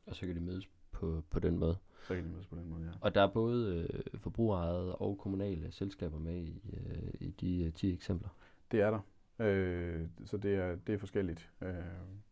Og 0.06 0.14
så 0.14 0.26
kan 0.26 0.36
de 0.36 0.40
mødes 0.40 0.68
på, 0.90 1.22
på 1.30 1.40
den 1.40 1.58
måde. 1.58 1.76
Så 2.02 2.14
kan 2.14 2.24
de 2.24 2.28
mødes 2.28 2.46
på 2.46 2.56
den 2.56 2.68
måde, 2.68 2.84
ja. 2.84 2.90
Og 3.00 3.14
der 3.14 3.22
er 3.22 3.32
både 3.32 3.88
øh, 3.92 4.20
forbrugerejede 4.20 4.96
og 4.96 5.18
kommunale 5.18 5.72
selskaber 5.72 6.18
med 6.18 6.36
i, 6.36 6.60
øh, 6.72 7.12
i 7.20 7.30
de 7.30 7.64
øh, 7.64 7.72
10 7.72 7.94
eksempler. 7.94 8.28
Det 8.70 8.80
er 8.80 8.90
der. 8.90 9.00
Øh, 9.38 10.08
så 10.24 10.36
det 10.36 10.54
er, 10.54 10.76
det 10.76 10.94
er 10.94 10.98
forskelligt, 10.98 11.50
øh, 11.60 11.74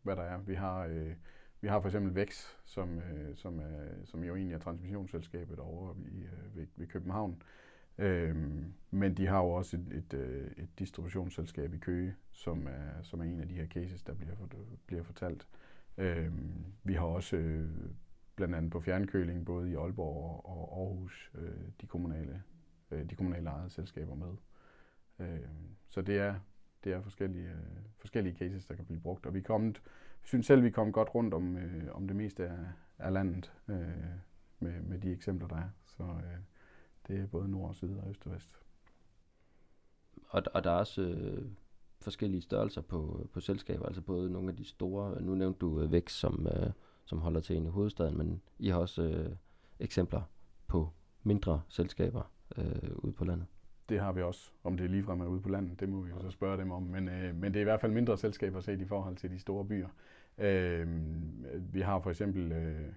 hvad 0.02 0.16
der 0.16 0.22
er. 0.22 0.38
Vi 0.38 0.54
har, 0.54 0.86
øh, 0.86 1.14
vi 1.60 1.68
har 1.68 1.80
for 1.80 1.88
eksempel 1.88 2.14
Vex, 2.14 2.46
som, 2.64 2.98
øh, 2.98 3.36
som, 3.36 3.58
er, 3.58 4.04
som 4.04 4.24
jo 4.24 4.36
egentlig 4.36 4.54
er 4.54 4.58
transmissionsselskabet 4.58 5.58
over 5.58 5.94
i, 6.08 6.22
øh, 6.22 6.56
ved, 6.56 6.66
ved 6.76 6.86
København. 6.86 7.42
Øhm, 7.98 8.74
men 8.90 9.16
de 9.16 9.26
har 9.26 9.38
jo 9.38 9.50
også 9.50 9.76
et, 9.76 9.92
et, 9.92 10.14
øh, 10.14 10.50
et 10.56 10.78
distributionsselskab 10.78 11.74
i 11.74 11.78
Køge, 11.78 12.14
som 12.32 12.66
er, 12.66 13.02
som 13.02 13.20
er 13.20 13.24
en 13.24 13.40
af 13.40 13.48
de 13.48 13.54
her 13.54 13.66
cases, 13.66 14.02
der 14.02 14.14
bliver, 14.14 14.34
bliver 14.86 15.02
fortalt. 15.02 15.46
Øhm, 15.98 16.64
vi 16.84 16.94
har 16.94 17.04
også 17.04 17.36
øh, 17.36 17.70
blandt 18.36 18.54
andet 18.54 18.72
på 18.72 18.80
fjernkøling, 18.80 19.46
både 19.46 19.70
i 19.70 19.74
Aalborg 19.74 20.44
og 20.44 20.80
Aarhus, 20.80 21.30
øh, 21.34 21.50
de 21.80 21.86
kommunale, 21.86 22.42
øh, 22.90 23.10
de 23.10 23.14
kommunale 23.14 23.50
ejede 23.50 23.70
selskaber 23.70 24.14
med. 24.14 24.32
Øh, 25.18 25.48
så 25.88 26.02
det 26.02 26.18
er, 26.18 26.34
det 26.84 26.92
er 26.92 27.00
forskellige, 27.00 27.48
øh, 27.48 27.82
forskellige 27.98 28.36
cases, 28.36 28.66
der 28.66 28.74
kan 28.74 28.84
blive 28.84 29.00
brugt. 29.00 29.26
Og 29.26 29.34
vi, 29.34 29.38
er 29.38 29.42
kommet, 29.42 29.82
synes 30.22 30.46
selv, 30.46 30.62
vi 30.62 30.70
kom 30.70 30.92
godt 30.92 31.14
rundt 31.14 31.34
om, 31.34 31.56
øh, 31.56 31.94
om 31.94 32.06
det 32.06 32.16
meste 32.16 32.48
af, 32.48 32.58
af 32.98 33.12
landet 33.12 33.52
øh, 33.68 33.76
med, 34.58 34.82
med 34.82 34.98
de 34.98 35.12
eksempler, 35.12 35.48
der 35.48 35.56
er. 35.56 35.68
Så 35.86 36.02
øh, 36.02 36.38
det 37.08 37.20
er 37.20 37.26
både 37.26 37.48
nord 37.48 37.68
og 37.68 37.74
syd 37.74 37.96
og 37.96 38.10
øst 38.10 38.26
og 38.26 38.32
vest. 38.32 38.60
Og, 40.28 40.42
og 40.54 40.64
der 40.64 40.70
er 40.70 40.76
også 40.76 41.02
øh, 41.02 41.50
forskellige 42.00 42.42
størrelser 42.42 42.80
på, 42.80 43.28
på 43.32 43.40
selskaber, 43.40 43.86
altså 43.86 44.00
både 44.00 44.30
nogle 44.30 44.50
af 44.50 44.56
de 44.56 44.64
store, 44.64 45.22
nu 45.22 45.34
nævnte 45.34 45.58
du 45.58 45.80
øh, 45.80 45.92
Vækst, 45.92 46.16
som, 46.16 46.46
øh, 46.46 46.70
som 47.04 47.18
holder 47.18 47.40
til 47.40 47.56
i 47.56 47.66
hovedstaden, 47.66 48.18
men 48.18 48.42
I 48.58 48.68
har 48.68 48.78
også 48.78 49.02
øh, 49.02 49.36
eksempler 49.78 50.22
på 50.66 50.90
mindre 51.22 51.62
selskaber 51.68 52.32
øh, 52.56 52.90
ude 52.94 53.12
på 53.12 53.24
landet 53.24 53.46
det 53.90 54.00
har 54.00 54.12
vi 54.12 54.22
også. 54.22 54.50
Om 54.64 54.76
det 54.76 54.84
er 54.84 54.88
ligefrem 54.88 55.20
er 55.20 55.26
ude 55.26 55.40
på 55.40 55.48
landet, 55.48 55.80
det 55.80 55.88
må 55.88 56.00
vi 56.00 56.10
jo 56.10 56.20
så 56.20 56.30
spørge 56.30 56.58
dem 56.58 56.70
om. 56.70 56.82
Men, 56.82 57.08
øh, 57.08 57.34
men 57.34 57.52
det 57.54 57.56
er 57.56 57.60
i 57.60 57.64
hvert 57.64 57.80
fald 57.80 57.92
mindre 57.92 58.18
selskaber 58.18 58.60
set 58.60 58.80
i 58.80 58.84
forhold 58.84 59.16
til 59.16 59.30
de 59.30 59.38
store 59.38 59.64
byer. 59.64 59.88
Øhm, 60.38 61.44
øh, 61.52 61.74
vi 61.74 61.80
har 61.80 62.00
for 62.00 62.10
eksempel 62.10 62.52
øh, 62.52 62.92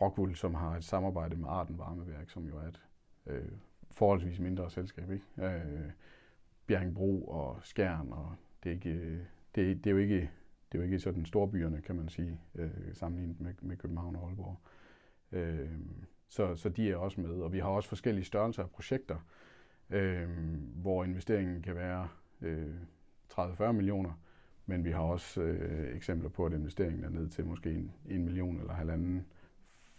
Rockwool, 0.00 0.36
som 0.36 0.54
har 0.54 0.76
et 0.76 0.84
samarbejde 0.84 1.36
med 1.36 1.48
Arden 1.48 1.78
Varmeværk, 1.78 2.30
som 2.30 2.46
jo 2.46 2.56
er 2.56 2.68
et 2.68 2.80
øh, 3.26 3.52
forholdsvis 3.90 4.38
mindre 4.38 4.70
selskab. 4.70 5.10
Ikke? 5.10 5.24
Øh, 5.38 5.90
Bjerringbro 6.66 7.24
og 7.28 7.58
Skjern, 7.62 8.12
og 8.12 8.34
det 8.64 8.70
er, 8.70 8.74
ikke, 8.74 8.90
øh, 8.90 9.18
det, 9.54 9.84
det 9.84 9.86
er 9.86 9.90
jo 9.90 9.98
ikke 9.98 10.30
det 10.72 10.78
er 10.78 10.82
jo 10.82 10.84
ikke 10.84 10.98
sådan 10.98 11.26
storbyerne, 11.26 11.80
kan 11.80 11.96
man 11.96 12.08
sige, 12.08 12.40
øh, 12.54 12.70
sammenlignet 12.92 13.40
med, 13.40 13.54
med 13.60 13.76
København 13.76 14.16
og 14.16 14.28
Aalborg. 14.28 14.60
Øh, 15.32 15.70
så, 16.28 16.56
så 16.56 16.68
de 16.68 16.90
er 16.90 16.96
også 16.96 17.20
med, 17.20 17.30
og 17.30 17.52
vi 17.52 17.58
har 17.58 17.68
også 17.68 17.88
forskellige 17.88 18.24
størrelser 18.24 18.62
af 18.62 18.70
projekter 18.70 19.16
øh, 19.90 20.28
hvor 20.74 21.04
investeringen 21.04 21.62
kan 21.62 21.74
være 21.74 22.08
øh, 22.40 22.74
30-40 23.32 23.72
millioner, 23.72 24.12
men 24.66 24.84
vi 24.84 24.90
har 24.90 25.00
også 25.00 25.40
øh, 25.40 25.96
eksempler 25.96 26.28
på, 26.28 26.46
at 26.46 26.52
investeringen 26.52 27.04
er 27.04 27.08
ned 27.08 27.28
til 27.28 27.46
måske 27.46 27.70
en, 27.70 27.92
en 28.08 28.24
million 28.24 28.60
eller 28.60 28.72
halvanden, 28.72 29.26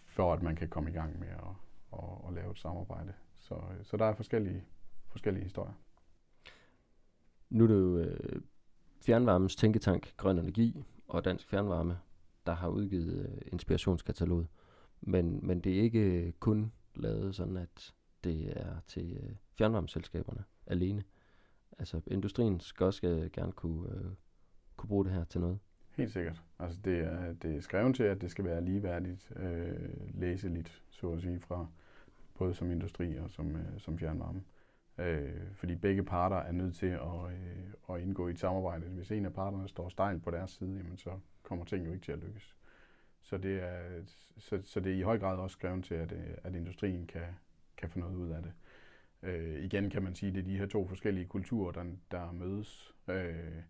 for 0.05 0.33
at 0.33 0.41
man 0.41 0.55
kan 0.55 0.69
komme 0.69 0.89
i 0.89 0.93
gang 0.93 1.19
med 1.19 1.27
at, 1.27 1.53
at, 1.93 2.09
at 2.27 2.33
lave 2.33 2.51
et 2.51 2.59
samarbejde. 2.59 3.13
Så, 3.35 3.55
så 3.83 3.97
der 3.97 4.05
er 4.05 4.13
forskellige, 4.13 4.63
forskellige 5.07 5.43
historier. 5.43 5.73
Nu 7.49 7.63
er 7.63 7.67
det 7.67 7.75
jo 7.75 7.97
øh, 7.97 8.41
Fjernvarmens 9.01 9.55
Tænketank 9.55 10.17
Grøn 10.17 10.39
Energi 10.39 10.83
og 11.07 11.25
Dansk 11.25 11.47
Fjernvarme, 11.47 11.97
der 12.45 12.53
har 12.53 12.67
udgivet 12.67 13.29
øh, 13.29 13.41
inspirationskataloget. 13.51 14.47
Men, 15.01 15.39
men 15.47 15.59
det 15.59 15.77
er 15.77 15.81
ikke 15.81 15.99
øh, 15.99 16.31
kun 16.39 16.71
lavet 16.95 17.35
sådan, 17.35 17.57
at 17.57 17.93
det 18.25 18.57
er 18.57 18.75
til 18.87 19.17
øh, 19.23 19.35
fjernvarmeselskaberne 19.57 20.43
alene. 20.67 21.03
Altså 21.79 22.01
industrien 22.07 22.59
skal 22.59 22.85
også 22.85 23.07
øh, 23.07 23.31
gerne 23.31 23.51
kunne, 23.51 23.89
øh, 23.89 24.11
kunne 24.75 24.87
bruge 24.87 25.05
det 25.05 25.13
her 25.13 25.23
til 25.23 25.41
noget. 25.41 25.59
Helt 25.91 26.11
sikkert. 26.11 26.41
Altså 26.59 26.79
det 26.85 26.99
er, 26.99 27.33
det 27.33 27.55
er 27.55 27.61
skrevet 27.61 27.95
til, 27.95 28.03
at 28.03 28.21
det 28.21 28.31
skal 28.31 28.45
være 28.45 28.65
ligeværdigt 28.65 29.31
øh, 29.35 30.19
læseligt, 30.19 30.83
så 30.89 31.11
at 31.11 31.21
sige, 31.21 31.39
fra 31.39 31.67
både 32.37 32.53
som 32.53 32.71
industri 32.71 33.15
og 33.15 33.29
som, 33.29 33.55
øh, 33.55 33.79
som 33.79 33.99
fjernvarme. 33.99 34.43
Øh, 34.97 35.51
fordi 35.53 35.75
begge 35.75 36.03
parter 36.03 36.35
er 36.35 36.51
nødt 36.51 36.75
til 36.75 36.85
at, 36.85 37.25
øh, 37.31 37.95
at 37.95 38.01
indgå 38.01 38.27
i 38.27 38.31
et 38.31 38.39
samarbejde. 38.39 38.85
Hvis 38.85 39.11
en 39.11 39.25
af 39.25 39.33
parterne 39.33 39.67
står 39.69 39.89
stejlt 39.89 40.23
på 40.23 40.31
deres 40.31 40.51
side, 40.51 40.77
jamen 40.77 40.97
så 40.97 41.19
kommer 41.43 41.65
ting 41.65 41.85
jo 41.85 41.91
ikke 41.91 42.05
til 42.05 42.11
at 42.11 42.19
lykkes. 42.19 42.55
Så 43.21 43.37
det 43.37 43.63
er, 43.63 44.01
så, 44.37 44.59
så 44.63 44.79
det 44.79 44.91
er 44.91 44.97
i 44.97 45.01
høj 45.01 45.19
grad 45.19 45.37
også 45.37 45.53
skrevet 45.53 45.83
til, 45.83 45.95
at, 45.95 46.11
øh, 46.11 46.37
at 46.43 46.55
industrien 46.55 47.07
kan, 47.07 47.21
kan 47.77 47.89
få 47.89 47.99
noget 47.99 48.15
ud 48.15 48.29
af 48.29 48.41
det. 48.43 48.53
Øh, 49.23 49.63
igen 49.63 49.89
kan 49.89 50.03
man 50.03 50.15
sige, 50.15 50.29
at 50.29 50.35
det 50.35 50.41
er 50.41 50.45
de 50.45 50.57
her 50.57 50.65
to 50.65 50.87
forskellige 50.87 51.25
kulturer, 51.25 51.71
der, 51.71 51.85
der 52.11 52.31
mødes. 52.31 52.95
Øh, 53.07 53.61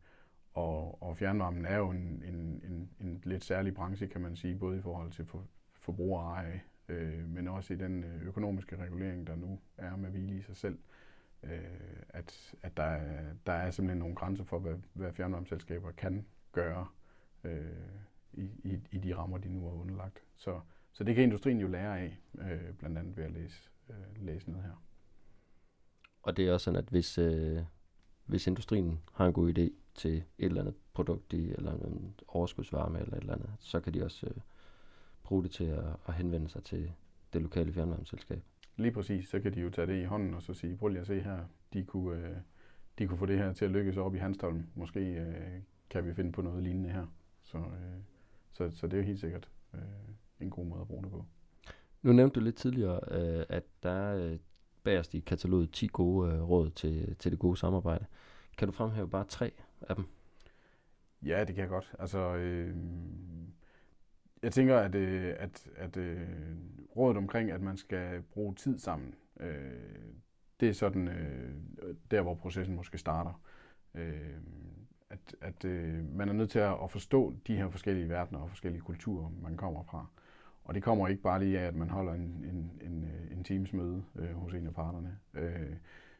og, 0.53 1.03
og 1.03 1.17
fjernvarmen 1.17 1.65
er 1.65 1.77
jo 1.77 1.89
en, 1.91 2.23
en, 2.25 2.61
en, 2.63 2.89
en 2.99 3.21
lidt 3.23 3.43
særlig 3.43 3.73
branche, 3.73 4.07
kan 4.07 4.21
man 4.21 4.35
sige, 4.35 4.55
både 4.55 4.77
i 4.77 4.81
forhold 4.81 5.11
til 5.11 5.25
for, 5.25 5.47
forbrugereje, 5.73 6.61
øh, 6.89 7.29
men 7.29 7.47
også 7.47 7.73
i 7.73 7.77
den 7.77 8.03
øh, 8.03 8.27
økonomiske 8.27 8.77
regulering, 8.77 9.27
der 9.27 9.35
nu 9.35 9.59
er 9.77 9.95
med 9.95 10.09
hvile 10.09 10.37
i 10.37 10.41
sig 10.41 10.57
selv. 10.57 10.77
Øh, 11.43 11.59
at 12.09 12.55
at 12.63 12.77
der, 12.77 12.99
der 13.45 13.53
er 13.53 13.71
simpelthen 13.71 13.99
nogle 13.99 14.15
grænser 14.15 14.43
for, 14.43 14.59
hvad, 14.59 14.75
hvad 14.93 15.13
fjernvarmeselskaber 15.13 15.91
kan 15.91 16.25
gøre 16.51 16.87
øh, 17.43 17.65
i, 18.33 18.43
i, 18.63 18.79
i 18.91 18.97
de 18.97 19.15
rammer, 19.15 19.37
de 19.37 19.49
nu 19.49 19.67
er 19.67 19.71
underlagt. 19.71 20.23
Så, 20.35 20.59
så 20.91 21.03
det 21.03 21.15
kan 21.15 21.23
industrien 21.23 21.59
jo 21.59 21.67
lære 21.67 21.99
af, 21.99 22.19
øh, 22.39 22.73
blandt 22.73 22.97
andet 22.97 23.17
ved 23.17 23.23
at 23.23 23.31
læse, 23.31 23.69
øh, 23.89 24.25
læse 24.25 24.51
ned 24.51 24.61
her. 24.61 24.83
Og 26.21 26.37
det 26.37 26.47
er 26.47 26.53
også 26.53 26.63
sådan, 26.63 26.79
at 26.79 26.89
hvis, 26.89 27.17
øh, 27.17 27.61
hvis 28.25 28.47
industrien 28.47 28.99
har 29.13 29.25
en 29.25 29.33
god 29.33 29.57
idé 29.57 29.69
til 29.95 30.17
et 30.17 30.25
eller 30.37 30.61
andet 30.61 30.75
produkt 30.93 31.33
i, 31.33 31.51
eller 31.51 31.73
en 31.73 32.15
overskudsvarme 32.27 32.99
eller 32.99 33.13
et 33.13 33.21
eller 33.21 33.33
andet, 33.33 33.49
så 33.59 33.79
kan 33.79 33.93
de 33.93 34.03
også 34.03 34.27
øh, 34.27 34.33
bruge 35.23 35.43
det 35.43 35.51
til 35.51 35.63
at, 35.63 35.85
at 36.07 36.13
henvende 36.13 36.49
sig 36.49 36.63
til 36.63 36.91
det 37.33 37.41
lokale 37.41 37.73
fjernvarmeselskab. 37.73 38.43
Lige 38.77 38.91
præcis, 38.91 39.27
så 39.27 39.39
kan 39.39 39.53
de 39.53 39.61
jo 39.61 39.69
tage 39.69 39.87
det 39.87 40.01
i 40.01 40.03
hånden 40.03 40.33
og 40.33 40.41
så 40.41 40.53
sige, 40.53 40.77
prøv 40.77 40.87
lige 40.87 41.01
at 41.01 41.07
se 41.07 41.19
her, 41.19 41.45
de 41.73 41.83
kunne, 41.83 42.17
øh, 42.17 42.37
de 42.99 43.07
kunne 43.07 43.17
få 43.17 43.25
det 43.25 43.37
her 43.37 43.53
til 43.53 43.65
at 43.65 43.71
lykkes 43.71 43.97
op 43.97 44.15
i 44.15 44.17
Hanstholm. 44.17 44.67
Måske 44.75 44.99
øh, 44.99 45.61
kan 45.89 46.05
vi 46.05 46.13
finde 46.13 46.31
på 46.31 46.41
noget 46.41 46.63
lignende 46.63 46.89
her. 46.89 47.07
Så, 47.43 47.57
øh, 47.57 48.01
så, 48.51 48.69
så 48.71 48.87
det 48.87 48.93
er 48.93 48.97
jo 48.97 49.03
helt 49.03 49.19
sikkert 49.19 49.49
øh, 49.73 49.81
en 50.39 50.49
god 50.49 50.65
måde 50.65 50.81
at 50.81 50.87
bruge 50.87 51.03
det 51.03 51.11
på. 51.11 51.25
Nu 52.05 52.13
nævnte 52.13 52.39
du 52.39 52.43
lidt 52.43 52.55
tidligere, 52.55 52.99
øh, 53.11 53.45
at 53.49 53.63
der 53.83 53.91
er 53.91 54.31
øh, 54.31 54.39
bagerst 54.83 55.13
i 55.13 55.19
kataloget 55.19 55.71
10 55.71 55.87
gode 55.87 56.31
øh, 56.31 56.49
råd 56.49 56.69
til, 56.69 57.15
til 57.15 57.31
det 57.31 57.39
gode 57.39 57.57
samarbejde. 57.57 58.05
Kan 58.57 58.67
du 58.67 58.71
fremhæve 58.71 59.09
bare 59.09 59.23
tre 59.23 59.51
af 59.81 59.95
dem? 59.95 60.05
Ja, 61.25 61.39
det 61.39 61.55
kan 61.55 61.61
jeg 61.61 61.69
godt. 61.69 61.93
Altså, 61.99 62.35
øh, 62.35 62.75
jeg 64.43 64.51
tænker, 64.51 64.77
at, 64.77 64.95
øh, 64.95 65.33
at, 65.37 65.67
at 65.75 65.97
øh, 65.97 66.27
rådet 66.95 67.17
omkring, 67.17 67.51
at 67.51 67.61
man 67.61 67.77
skal 67.77 68.21
bruge 68.21 68.55
tid 68.55 68.79
sammen, 68.79 69.13
øh, 69.39 69.73
det 70.59 70.69
er 70.69 70.73
sådan 70.73 71.07
øh, 71.07 71.55
der, 72.11 72.21
hvor 72.21 72.35
processen 72.35 72.75
måske 72.75 72.97
starter. 72.97 73.41
Øh, 73.95 74.37
at 75.09 75.35
at 75.41 75.65
øh, 75.65 76.15
man 76.15 76.29
er 76.29 76.33
nødt 76.33 76.49
til 76.49 76.59
at, 76.59 76.75
at 76.83 76.91
forstå 76.91 77.33
de 77.47 77.55
her 77.55 77.69
forskellige 77.69 78.09
verdener 78.09 78.39
og 78.39 78.49
forskellige 78.49 78.81
kulturer, 78.81 79.29
man 79.41 79.57
kommer 79.57 79.83
fra. 79.83 80.05
Og 80.65 80.75
det 80.75 80.83
kommer 80.83 81.07
ikke 81.07 81.21
bare 81.21 81.39
lige 81.39 81.59
af, 81.59 81.67
at 81.67 81.75
man 81.75 81.89
holder 81.89 82.13
en, 82.13 82.21
en, 82.21 82.71
en, 82.81 83.03
øh, 83.03 83.37
en 83.37 83.43
times 83.43 83.73
møde 83.73 84.03
øh, 84.15 84.31
hos 84.35 84.53
en 84.53 84.67
af 84.67 84.73
parterne. 84.73 85.17
Øh, 85.33 85.75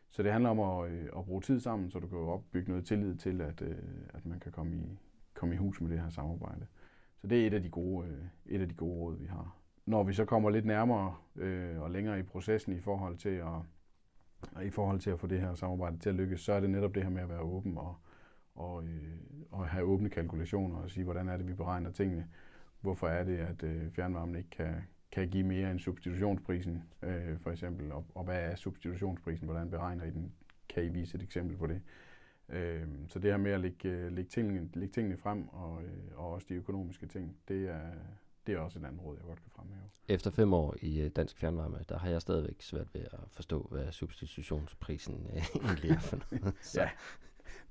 så 0.10 0.24
det 0.24 0.32
handler 0.32 0.50
om 0.50 0.60
at, 0.60 0.92
øh, 0.92 1.06
at 1.18 1.26
bruge 1.26 1.42
tid 1.42 1.60
sammen, 1.60 1.90
så 1.90 2.00
du 2.00 2.08
kan 2.08 2.18
opbygge 2.18 2.70
noget 2.70 2.86
tillid 2.86 3.16
til, 3.16 3.42
at, 3.42 3.62
øh, 3.62 3.78
at 4.14 4.26
man 4.26 4.40
kan 4.40 4.52
komme 4.52 4.76
i, 4.76 5.00
komme 5.34 5.56
i 5.56 5.58
hus 5.58 5.82
med 5.82 5.90
det 5.90 6.00
her 6.00 6.10
samarbejde. 6.10 6.66
Så 7.18 7.28
det 7.28 7.44
er 7.44 7.48
et 7.48 7.54
af 7.54 7.62
de 7.62 7.70
gode, 7.70 8.08
øh, 8.08 8.24
et 8.46 8.62
af 8.62 8.68
de 8.68 8.74
gode 8.74 9.00
råd, 9.00 9.18
vi 9.18 9.26
har. 9.26 9.56
Når 9.86 10.04
vi 10.04 10.14
så 10.14 10.26
kommer 10.26 10.50
lidt 10.50 10.66
nærmere 10.66 11.16
øh, 11.36 11.82
og 11.82 11.92
længere 11.92 12.20
i 12.20 12.24
processen 12.24 12.74
i 12.74 12.80
forhold 12.80 13.18
til 13.18 13.30
at, 14.56 14.64
i 14.64 14.70
forhold 14.70 15.00
til 15.00 15.10
at 15.10 15.20
få 15.20 15.28
det 15.28 15.42
her 15.42 15.54
samarbejde 15.56 15.98
til 15.98 16.10
at 16.10 16.16
lykkes, 16.16 16.42
så 16.42 16.54
er 16.54 16.60
det 16.60 16.70
netop 16.70 16.96
det 16.96 17.04
her 17.04 17.10
med 17.10 17.22
at 17.22 17.30
være 17.30 17.42
åben 17.42 17.78
og, 17.78 17.96
og, 18.56 18.84
øh, 18.84 19.18
og 19.52 19.68
have 19.68 19.86
åbne 19.86 20.10
kalkulationer 20.10 20.78
og 20.78 20.90
sige, 20.90 21.04
hvordan 21.04 21.30
er 21.30 21.38
det, 21.38 21.48
vi 21.48 21.54
beregner 21.54 21.92
tingene. 21.92 22.28
Hvorfor 22.86 23.08
er 23.08 23.24
det, 23.24 23.38
at 23.38 23.64
øh, 23.64 23.92
fjernvarmen 23.92 24.36
ikke 24.36 24.50
kan, 24.50 24.76
kan 25.12 25.30
give 25.30 25.44
mere 25.44 25.72
end 25.72 25.80
substitutionsprisen, 25.80 26.84
øh, 27.02 27.40
for 27.40 27.52
eksempel. 27.52 27.92
Og, 27.92 28.06
og 28.16 28.24
hvad 28.24 28.52
er 28.52 28.56
substitutionsprisen? 28.56 29.46
Hvordan 29.48 29.70
beregner 29.70 30.04
I 30.04 30.12
den? 30.12 30.34
Kan 30.70 30.84
I 30.84 30.88
vise 30.88 31.16
et 31.18 31.24
eksempel 31.24 31.58
på 31.58 31.68
det? 31.68 31.82
Øh, 32.50 32.88
så 33.08 33.20
det 33.20 33.32
her 33.32 33.38
med 33.38 33.52
at 33.52 33.60
lægge, 33.60 33.90
øh, 33.90 34.12
lægge, 34.12 34.30
tingene, 34.30 34.70
lægge 34.74 34.94
tingene 34.94 35.18
frem, 35.18 35.48
og, 35.48 35.84
øh, 35.84 36.20
og 36.20 36.32
også 36.32 36.48
de 36.50 36.54
økonomiske 36.54 37.08
ting, 37.08 37.38
det 37.48 37.70
er, 37.70 37.92
det 38.48 38.56
er 38.56 38.60
også 38.60 38.80
et 38.80 38.86
andet 38.86 39.04
råd, 39.04 39.16
jeg 39.18 39.26
godt 39.26 39.42
kan 39.42 39.52
fremhæve. 39.56 39.84
Efter 40.08 40.32
fem 40.32 40.54
år 40.54 40.76
i 40.82 41.02
øh, 41.02 41.12
Dansk 41.16 41.38
Fjernvarme, 41.38 41.80
der 41.90 41.98
har 41.98 42.10
jeg 42.10 42.22
stadigvæk 42.22 42.56
svært 42.60 42.94
ved 42.94 43.02
at 43.02 43.20
forstå, 43.30 43.68
hvad 43.72 43.92
substitutionsprisen 43.92 45.28
egentlig 45.64 45.92
er 45.92 46.00
for 46.00 46.20
noget. 46.32 46.56
ja, 46.76 46.90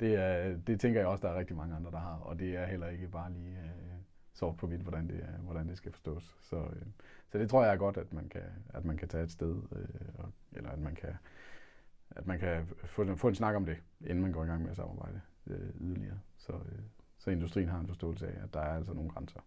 det, 0.01 0.15
er, 0.15 0.57
det 0.57 0.81
tænker 0.81 1.01
jeg 1.01 1.09
også, 1.09 1.27
der 1.27 1.33
er 1.33 1.39
rigtig 1.39 1.57
mange 1.57 1.77
andre, 1.77 1.91
der 1.91 1.99
har, 1.99 2.17
og 2.17 2.39
det 2.39 2.57
er 2.57 2.67
heller 2.67 2.89
ikke 2.89 3.09
bare 3.09 3.33
lige 3.33 3.59
øh, 3.59 3.95
sort 4.35 4.57
på 4.57 4.67
hvidt, 4.67 4.83
hvordan 4.83 5.09
det, 5.09 5.15
øh, 5.15 5.45
hvordan 5.45 5.69
det 5.69 5.77
skal 5.77 5.93
forstås. 5.93 6.37
Så, 6.41 6.57
øh, 6.57 6.87
så 7.29 7.39
det 7.39 7.51
tror 7.51 7.65
jeg 7.65 7.73
er 7.73 7.77
godt, 7.77 7.97
at 7.97 8.13
man 8.13 8.29
kan, 8.29 8.43
at 8.69 8.85
man 8.85 8.97
kan 8.97 9.09
tage 9.09 9.25
et 9.25 9.31
sted, 9.31 9.57
øh, 9.73 10.15
og, 10.15 10.33
eller 10.53 10.71
at 10.71 10.79
man 10.79 10.95
kan, 10.95 11.15
at 12.11 12.27
man 12.27 12.39
kan 12.39 12.67
få, 12.85 13.17
få 13.17 13.29
en 13.29 13.35
snak 13.35 13.55
om 13.55 13.65
det, 13.65 13.77
inden 14.01 14.23
man 14.23 14.33
går 14.33 14.45
i 14.45 14.47
gang 14.47 14.63
med 14.63 14.71
at 14.71 14.77
samarbejde 14.77 15.21
øh, 15.47 15.71
yderligere. 15.81 16.19
Så, 16.37 16.53
øh, 16.53 16.79
så 17.19 17.31
industrien 17.31 17.69
har 17.69 17.81
en 17.81 17.87
forståelse 17.87 18.27
af, 18.27 18.43
at 18.43 18.55
der 18.55 18.61
er 18.61 18.77
altså 18.77 18.93
nogle 18.93 19.11
grænser. 19.11 19.41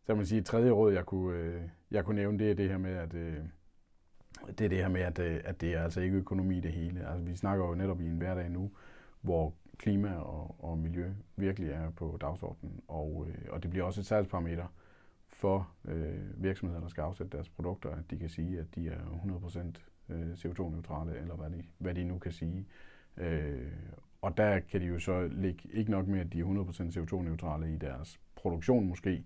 Så 0.00 0.06
kan 0.06 0.16
man 0.16 0.26
sige, 0.26 0.38
et 0.38 0.46
tredje 0.46 0.70
råd, 0.70 0.92
jeg 0.92 1.06
kunne, 1.06 1.36
øh, 1.36 1.62
jeg 1.90 2.04
kunne 2.04 2.16
nævne, 2.16 2.38
det 2.38 2.50
er 2.50 2.54
det 2.54 2.68
her 2.68 2.78
med, 2.78 2.92
at 2.92 3.14
øh, 3.14 3.38
det 4.48 4.60
er 4.60 4.68
det 4.68 4.78
her 4.78 4.88
med, 4.88 5.00
at, 5.00 5.18
øh, 5.18 5.40
at 5.44 5.60
det 5.60 5.74
er 5.74 5.82
altså 5.82 6.00
ikke 6.00 6.16
økonomi 6.16 6.60
det 6.60 6.72
hele. 6.72 7.08
Altså, 7.08 7.24
vi 7.24 7.36
snakker 7.36 7.66
jo 7.66 7.74
netop 7.74 8.00
i 8.00 8.06
en 8.06 8.16
hverdag 8.16 8.50
nu, 8.50 8.72
hvor 9.20 9.54
klima 9.82 10.14
og, 10.14 10.56
og 10.58 10.78
miljø 10.78 11.12
virkelig 11.36 11.70
er 11.70 11.90
på 11.90 12.18
dagsordenen, 12.20 12.80
og, 12.88 13.26
øh, 13.28 13.44
og 13.48 13.62
det 13.62 13.70
bliver 13.70 13.84
også 13.84 14.00
et 14.00 14.06
salgsparameter 14.06 14.66
for 15.28 15.70
øh, 15.84 16.42
virksomheder, 16.42 16.80
der 16.80 16.88
skal 16.88 17.02
afsætte 17.02 17.36
deres 17.36 17.48
produkter, 17.48 17.90
at 17.90 18.10
de 18.10 18.18
kan 18.18 18.28
sige, 18.28 18.60
at 18.60 18.74
de 18.74 18.88
er 18.88 19.00
100% 20.08 20.14
øh, 20.14 20.32
CO2-neutrale, 20.32 21.18
eller 21.18 21.34
hvad 21.34 21.50
de, 21.50 21.64
hvad 21.78 21.94
de 21.94 22.04
nu 22.04 22.18
kan 22.18 22.32
sige. 22.32 22.66
Øh, 23.16 23.72
og 24.22 24.36
der 24.36 24.60
kan 24.60 24.80
de 24.80 24.86
jo 24.86 24.98
så 24.98 25.28
ligge 25.28 25.68
ikke 25.72 25.90
nok 25.90 26.06
med, 26.06 26.20
at 26.20 26.32
de 26.32 26.40
er 26.40 26.44
100% 26.44 26.98
CO2-neutrale 26.98 27.74
i 27.74 27.76
deres 27.76 28.20
produktion 28.34 28.88
måske. 28.88 29.24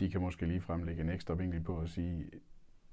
De 0.00 0.10
kan 0.10 0.20
måske 0.20 0.46
lige 0.46 0.60
fremlægge 0.60 1.02
en 1.02 1.10
ekstra 1.10 1.34
vinkel 1.34 1.60
på 1.60 1.78
at 1.78 1.90
sige, 1.90 2.30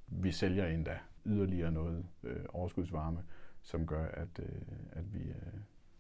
vi 0.08 0.32
sælger 0.32 0.68
endda 0.68 1.00
yderligere 1.26 1.72
noget 1.72 2.06
øh, 2.24 2.46
overskudsvarme, 2.50 3.24
som 3.62 3.88
gør, 3.88 4.06
at, 4.06 4.40
øh, 4.40 4.62
at 4.92 5.14
vi, 5.14 5.20
øh, 5.20 5.54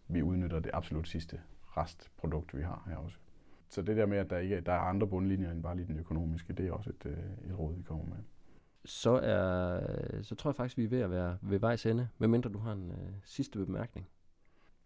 vi 0.07 0.21
udnytter 0.21 0.59
det 0.59 0.71
absolut 0.73 1.07
sidste 1.07 1.41
restprodukt, 1.77 2.57
vi 2.57 2.61
har 2.61 2.83
her 2.87 2.97
også. 2.97 3.17
Så 3.69 3.81
det 3.81 3.97
der 3.97 4.05
med, 4.05 4.17
at 4.17 4.29
der 4.29 4.37
ikke 4.37 4.55
er, 4.55 4.61
der 4.61 4.71
er 4.71 4.79
andre 4.79 5.07
bundlinjer 5.07 5.51
end 5.51 5.63
bare 5.63 5.75
lige 5.75 5.87
den 5.87 5.99
økonomiske, 5.99 6.53
det 6.53 6.67
er 6.67 6.71
også 6.71 6.89
et, 6.89 7.05
øh, 7.05 7.49
et 7.49 7.59
råd, 7.59 7.75
vi 7.75 7.83
kommer 7.83 8.05
med. 8.05 8.17
Så, 8.85 9.11
er, 9.11 10.21
så 10.21 10.35
tror 10.35 10.49
jeg 10.49 10.55
faktisk, 10.55 10.77
vi 10.77 10.83
er 10.83 10.89
ved 10.89 11.01
at 11.01 11.11
være 11.11 11.37
ved 11.41 11.59
vejs 11.59 11.85
ende, 11.85 12.07
medmindre 12.17 12.49
du 12.49 12.59
har 12.59 12.73
en 12.73 12.91
øh, 12.91 13.13
sidste 13.23 13.65
bemærkning. 13.65 14.07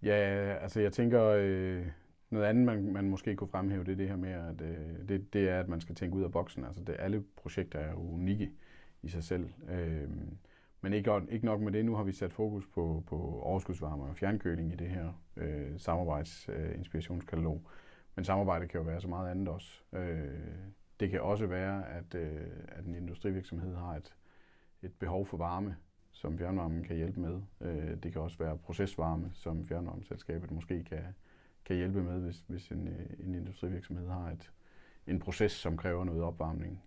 Ja, 0.01 0.13
altså 0.62 0.79
jeg 0.79 0.93
tænker, 0.93 1.24
øh, 1.24 1.88
noget 2.29 2.45
andet, 2.45 2.65
man, 2.65 2.93
man 2.93 3.09
måske 3.09 3.36
kunne 3.36 3.47
fremhæve, 3.47 3.83
det 3.83 3.91
er 3.91 3.95
det 3.95 4.07
her 4.07 4.15
med, 4.15 4.29
at 4.29 4.62
øh, 4.62 5.07
det, 5.09 5.33
det 5.33 5.50
er, 5.50 5.59
at 5.59 5.67
man 5.67 5.81
skal 5.81 5.95
tænke 5.95 6.17
ud 6.17 6.24
af 6.24 6.31
boksen. 6.31 6.63
Altså 6.63 6.83
det, 6.83 6.95
alle 7.00 7.24
projekter 7.36 7.79
er 7.79 7.93
unikke 7.93 8.51
i 9.01 9.07
sig 9.07 9.24
selv. 9.24 9.50
Øh, 9.69 10.09
men 10.81 10.93
ikke, 10.93 11.22
ikke 11.29 11.46
nok 11.46 11.62
med 11.62 11.72
det, 11.72 11.86
nu 11.86 11.96
har 11.96 12.03
vi 12.03 12.12
sat 12.12 12.34
fokus 12.34 12.67
på, 12.67 13.03
på 13.07 13.39
overskudsvarme 13.41 14.03
og 14.03 14.15
fjernkøling 14.17 14.74
i 14.74 14.75
det 14.75 14.89
her 14.89 15.22
øh, 15.38 15.79
samarbejdsinspirationskatalog. 15.79 17.62
Øh, 17.65 17.72
Men 18.17 18.25
samarbejde 18.25 18.67
kan 18.67 18.77
jo 18.77 18.84
være 18.86 19.01
så 19.01 19.07
meget 19.07 19.31
andet 19.31 19.48
også. 19.48 19.81
Øh, 19.93 20.27
det 21.00 21.10
kan 21.10 21.22
også 21.22 21.46
være, 21.46 21.89
at, 21.89 22.15
øh, 22.15 22.48
at 22.67 22.86
en 22.86 22.96
industrivirksomhed 22.96 23.75
har 23.75 23.96
et, 23.96 24.15
et 24.81 24.93
behov 24.93 25.25
for 25.25 25.38
varme, 25.38 25.75
som 26.12 26.38
fjernvarmen 26.38 26.84
kan 26.84 26.96
hjælpe 26.96 27.19
med. 27.19 27.41
Øh, 27.62 28.03
det 28.03 28.13
kan 28.13 28.22
også 28.22 28.38
være 28.38 28.57
procesvarme, 28.57 29.29
som 29.34 29.65
fjernvarmeselskabet 29.65 30.51
måske 30.51 30.84
kan, 30.84 31.03
kan 31.65 31.75
hjælpe 31.75 32.03
med, 32.03 32.19
hvis, 32.19 32.43
hvis 32.48 32.72
en, 32.72 32.88
øh, 32.88 33.27
en 33.27 33.36
industrivirksomhed 33.36 34.07
har 34.07 34.31
et, 34.31 34.51
en 35.07 35.19
proces, 35.19 35.51
som 35.51 35.77
kræver 35.77 36.03
noget 36.03 36.24
opvarmning 36.24 36.84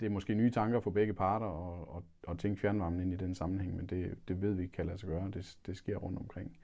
det 0.00 0.06
er 0.06 0.10
måske 0.10 0.34
nye 0.34 0.50
tanker 0.50 0.80
for 0.80 0.90
begge 0.90 1.14
parter 1.14 1.46
og, 1.46 1.94
og, 1.94 2.04
og 2.22 2.38
tænke 2.38 2.60
fjernvarmen 2.60 3.00
ind 3.00 3.12
i 3.12 3.16
den 3.16 3.34
sammenhæng, 3.34 3.76
men 3.76 3.86
det, 3.86 4.18
det 4.28 4.42
ved 4.42 4.54
vi 4.54 4.62
ikke 4.62 4.72
kan 4.72 4.86
lade 4.86 4.98
sig 4.98 5.08
gøre. 5.08 5.30
Det, 5.30 5.58
det 5.66 5.76
sker 5.76 5.96
rundt 5.96 6.18
omkring. 6.18 6.56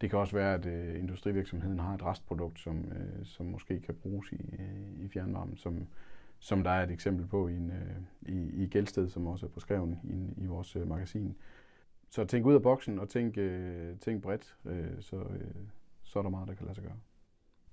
Det 0.00 0.10
kan 0.10 0.18
også 0.18 0.36
være, 0.36 0.54
at 0.54 0.66
øh, 0.66 0.98
industrivirksomheden 0.98 1.78
har 1.78 1.94
et 1.94 2.02
restprodukt, 2.02 2.60
som, 2.60 2.92
øh, 2.92 3.24
som 3.24 3.46
måske 3.46 3.80
kan 3.80 3.94
bruges 3.94 4.32
i, 4.32 4.54
øh, 4.58 5.04
i 5.04 5.08
fjernvarmen, 5.08 5.56
som, 5.56 5.86
som 6.38 6.62
der 6.62 6.70
er 6.70 6.82
et 6.82 6.90
eksempel 6.90 7.26
på 7.26 7.48
i, 7.48 7.56
en, 7.56 7.70
øh, 7.70 8.34
i, 8.34 8.64
i 8.64 8.66
Gældsted, 8.66 9.08
som 9.08 9.26
også 9.26 9.46
er 9.46 9.50
på 9.50 9.60
skreven 9.60 10.00
i, 10.04 10.42
i 10.42 10.46
vores 10.46 10.76
øh, 10.76 10.88
magasin, 10.88 11.36
så 12.10 12.24
tænk 12.24 12.46
ud 12.46 12.54
af 12.54 12.62
boksen 12.62 12.98
og 12.98 13.08
tænk, 13.08 13.38
øh, 13.38 13.98
tænk 13.98 14.22
bredt, 14.22 14.56
øh, 14.64 15.00
så, 15.00 15.16
øh, 15.16 15.54
så 16.02 16.18
er 16.18 16.22
der 16.22 16.30
meget, 16.30 16.48
der 16.48 16.54
kan 16.54 16.66
lade 16.66 16.74
sig 16.74 16.84
gøre. 16.84 16.96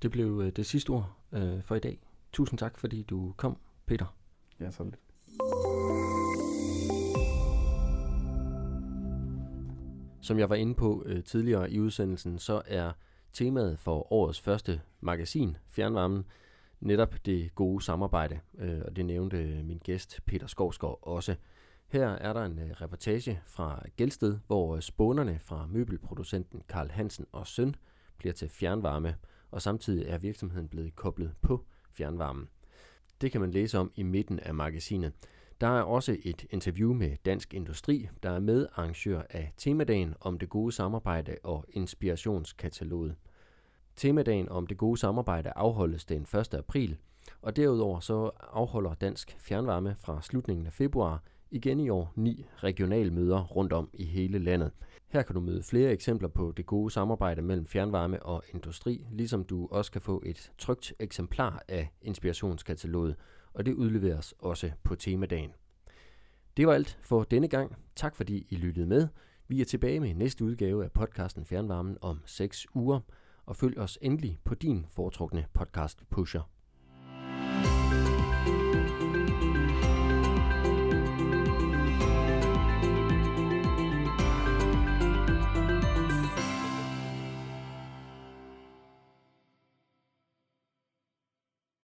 Det 0.02 0.12
blev 0.12 0.42
øh, 0.44 0.52
det 0.52 0.66
sidste 0.66 0.90
ord 0.90 1.16
øh, 1.32 1.62
for 1.64 1.76
i 1.76 1.80
dag. 1.80 2.00
Tusind 2.32 2.60
tak, 2.60 2.78
fordi 2.78 3.04
du 3.04 3.34
kom, 3.38 3.58
Peter. 3.86 4.21
Ja, 4.62 4.72
så 4.72 4.84
lidt. 4.84 5.00
Som 10.22 10.40
jeg 10.40 10.50
var 10.50 10.56
inde 10.56 10.76
på 10.76 11.04
øh, 11.06 11.24
tidligere 11.24 11.72
i 11.72 11.80
udsendelsen, 11.80 12.40
så 12.40 12.62
er 12.66 12.92
temaet 13.34 13.80
for 13.80 14.14
årets 14.14 14.42
første 14.42 14.82
magasin, 15.00 15.58
Fjernvarmen, 15.70 16.26
netop 16.80 17.16
det 17.26 17.56
gode 17.56 17.84
samarbejde, 17.84 18.40
øh, 18.58 18.82
og 18.86 18.96
det 18.96 19.06
nævnte 19.06 19.38
øh, 19.38 19.66
min 19.66 19.82
gæst 19.84 20.20
Peter 20.26 20.48
Skovsgaard 20.48 21.00
også. 21.02 21.36
Her 21.88 22.08
er 22.08 22.34
der 22.34 22.46
en 22.46 22.60
øh, 22.60 22.72
reportage 22.72 23.42
fra 23.46 23.84
Gældsted, 23.98 24.40
hvor 24.48 24.76
øh, 24.76 24.82
spånerne 24.82 25.40
fra 25.40 25.66
møbelproducenten 25.66 26.62
Karl 26.70 26.90
Hansen 26.90 27.26
og 27.32 27.48
Søn 27.48 27.76
bliver 28.18 28.34
til 28.34 28.50
fjernvarme, 28.50 29.16
og 29.52 29.62
samtidig 29.62 30.06
er 30.08 30.18
virksomheden 30.18 30.68
blevet 30.68 30.96
koblet 30.96 31.34
på 31.42 31.66
fjernvarmen. 31.92 32.48
Det 33.22 33.32
kan 33.32 33.42
man 33.42 33.52
læse 33.52 33.80
om 33.80 33.92
i 33.96 34.04
midten 34.04 34.40
af 34.40 34.54
magasinet. 34.54 35.14
Der 35.62 35.68
er 35.68 35.82
også 35.82 36.18
et 36.24 36.46
interview 36.50 36.94
med 36.94 37.18
Dansk 37.26 37.54
Industri, 37.54 38.10
der 38.24 38.30
er 38.30 38.40
med 38.40 38.68
arrangør 38.76 39.22
af 39.30 39.54
temadagen 39.58 40.14
om 40.22 40.40
det 40.40 40.50
gode 40.50 40.72
samarbejde 40.72 41.36
og 41.44 41.66
inspirationskataloget. 41.70 43.16
Temadagen 43.96 44.50
om 44.50 44.68
det 44.68 44.78
gode 44.78 45.00
samarbejde 45.00 45.52
afholdes 45.56 46.06
den 46.06 46.22
1. 46.22 46.54
april, 46.54 46.98
og 47.42 47.56
derudover 47.56 48.00
så 48.00 48.32
afholder 48.40 48.94
Dansk 48.94 49.36
Fjernvarme 49.40 49.96
fra 50.00 50.22
slutningen 50.22 50.66
af 50.66 50.74
februar 50.74 51.24
igen 51.52 51.80
i 51.80 51.90
år 51.90 52.14
ni 52.16 52.46
regionalmøder 52.58 53.44
rundt 53.44 53.74
om 53.74 53.90
i 53.94 54.04
hele 54.04 54.40
landet. 54.40 54.72
Her 55.12 55.22
kan 55.22 55.36
du 55.36 55.42
møde 55.42 55.64
flere 55.64 55.92
eksempler 55.92 56.30
på 56.30 56.54
det 56.58 56.66
gode 56.66 56.92
samarbejde 56.92 57.42
mellem 57.42 57.66
fjernvarme 57.66 58.24
og 58.24 58.44
industri, 58.54 59.06
ligesom 59.12 59.44
du 59.44 59.68
også 59.72 59.92
kan 59.92 60.02
få 60.02 60.24
et 60.26 60.52
trygt 60.58 60.94
eksemplar 61.00 61.64
af 61.68 61.90
inspirationskataloget, 62.02 63.16
og 63.54 63.66
det 63.66 63.74
udleveres 63.74 64.34
også 64.40 64.72
på 64.84 64.96
temadagen. 64.96 65.52
Det 66.58 66.68
var 66.68 66.74
alt 66.74 67.00
for 67.02 67.24
denne 67.24 67.48
gang. 67.48 67.76
Tak 67.96 68.16
fordi 68.16 68.48
I 68.50 68.56
lyttede 68.56 68.88
med. 68.88 69.08
Vi 69.48 69.62
er 69.62 69.66
tilbage 69.66 70.00
med 70.00 70.14
næste 70.14 70.46
udgave 70.46 70.84
af 70.84 70.92
podcasten 70.92 71.46
Fjernvarmen 71.46 71.98
om 72.02 72.22
6 72.26 72.68
uger, 72.74 73.00
og 73.46 73.56
følg 73.56 73.78
os 73.78 73.98
endelig 74.02 74.40
på 74.44 74.56
din 74.56 74.86
foretrukne 74.90 75.46
podcast 75.54 76.04
pusher. 76.10 76.50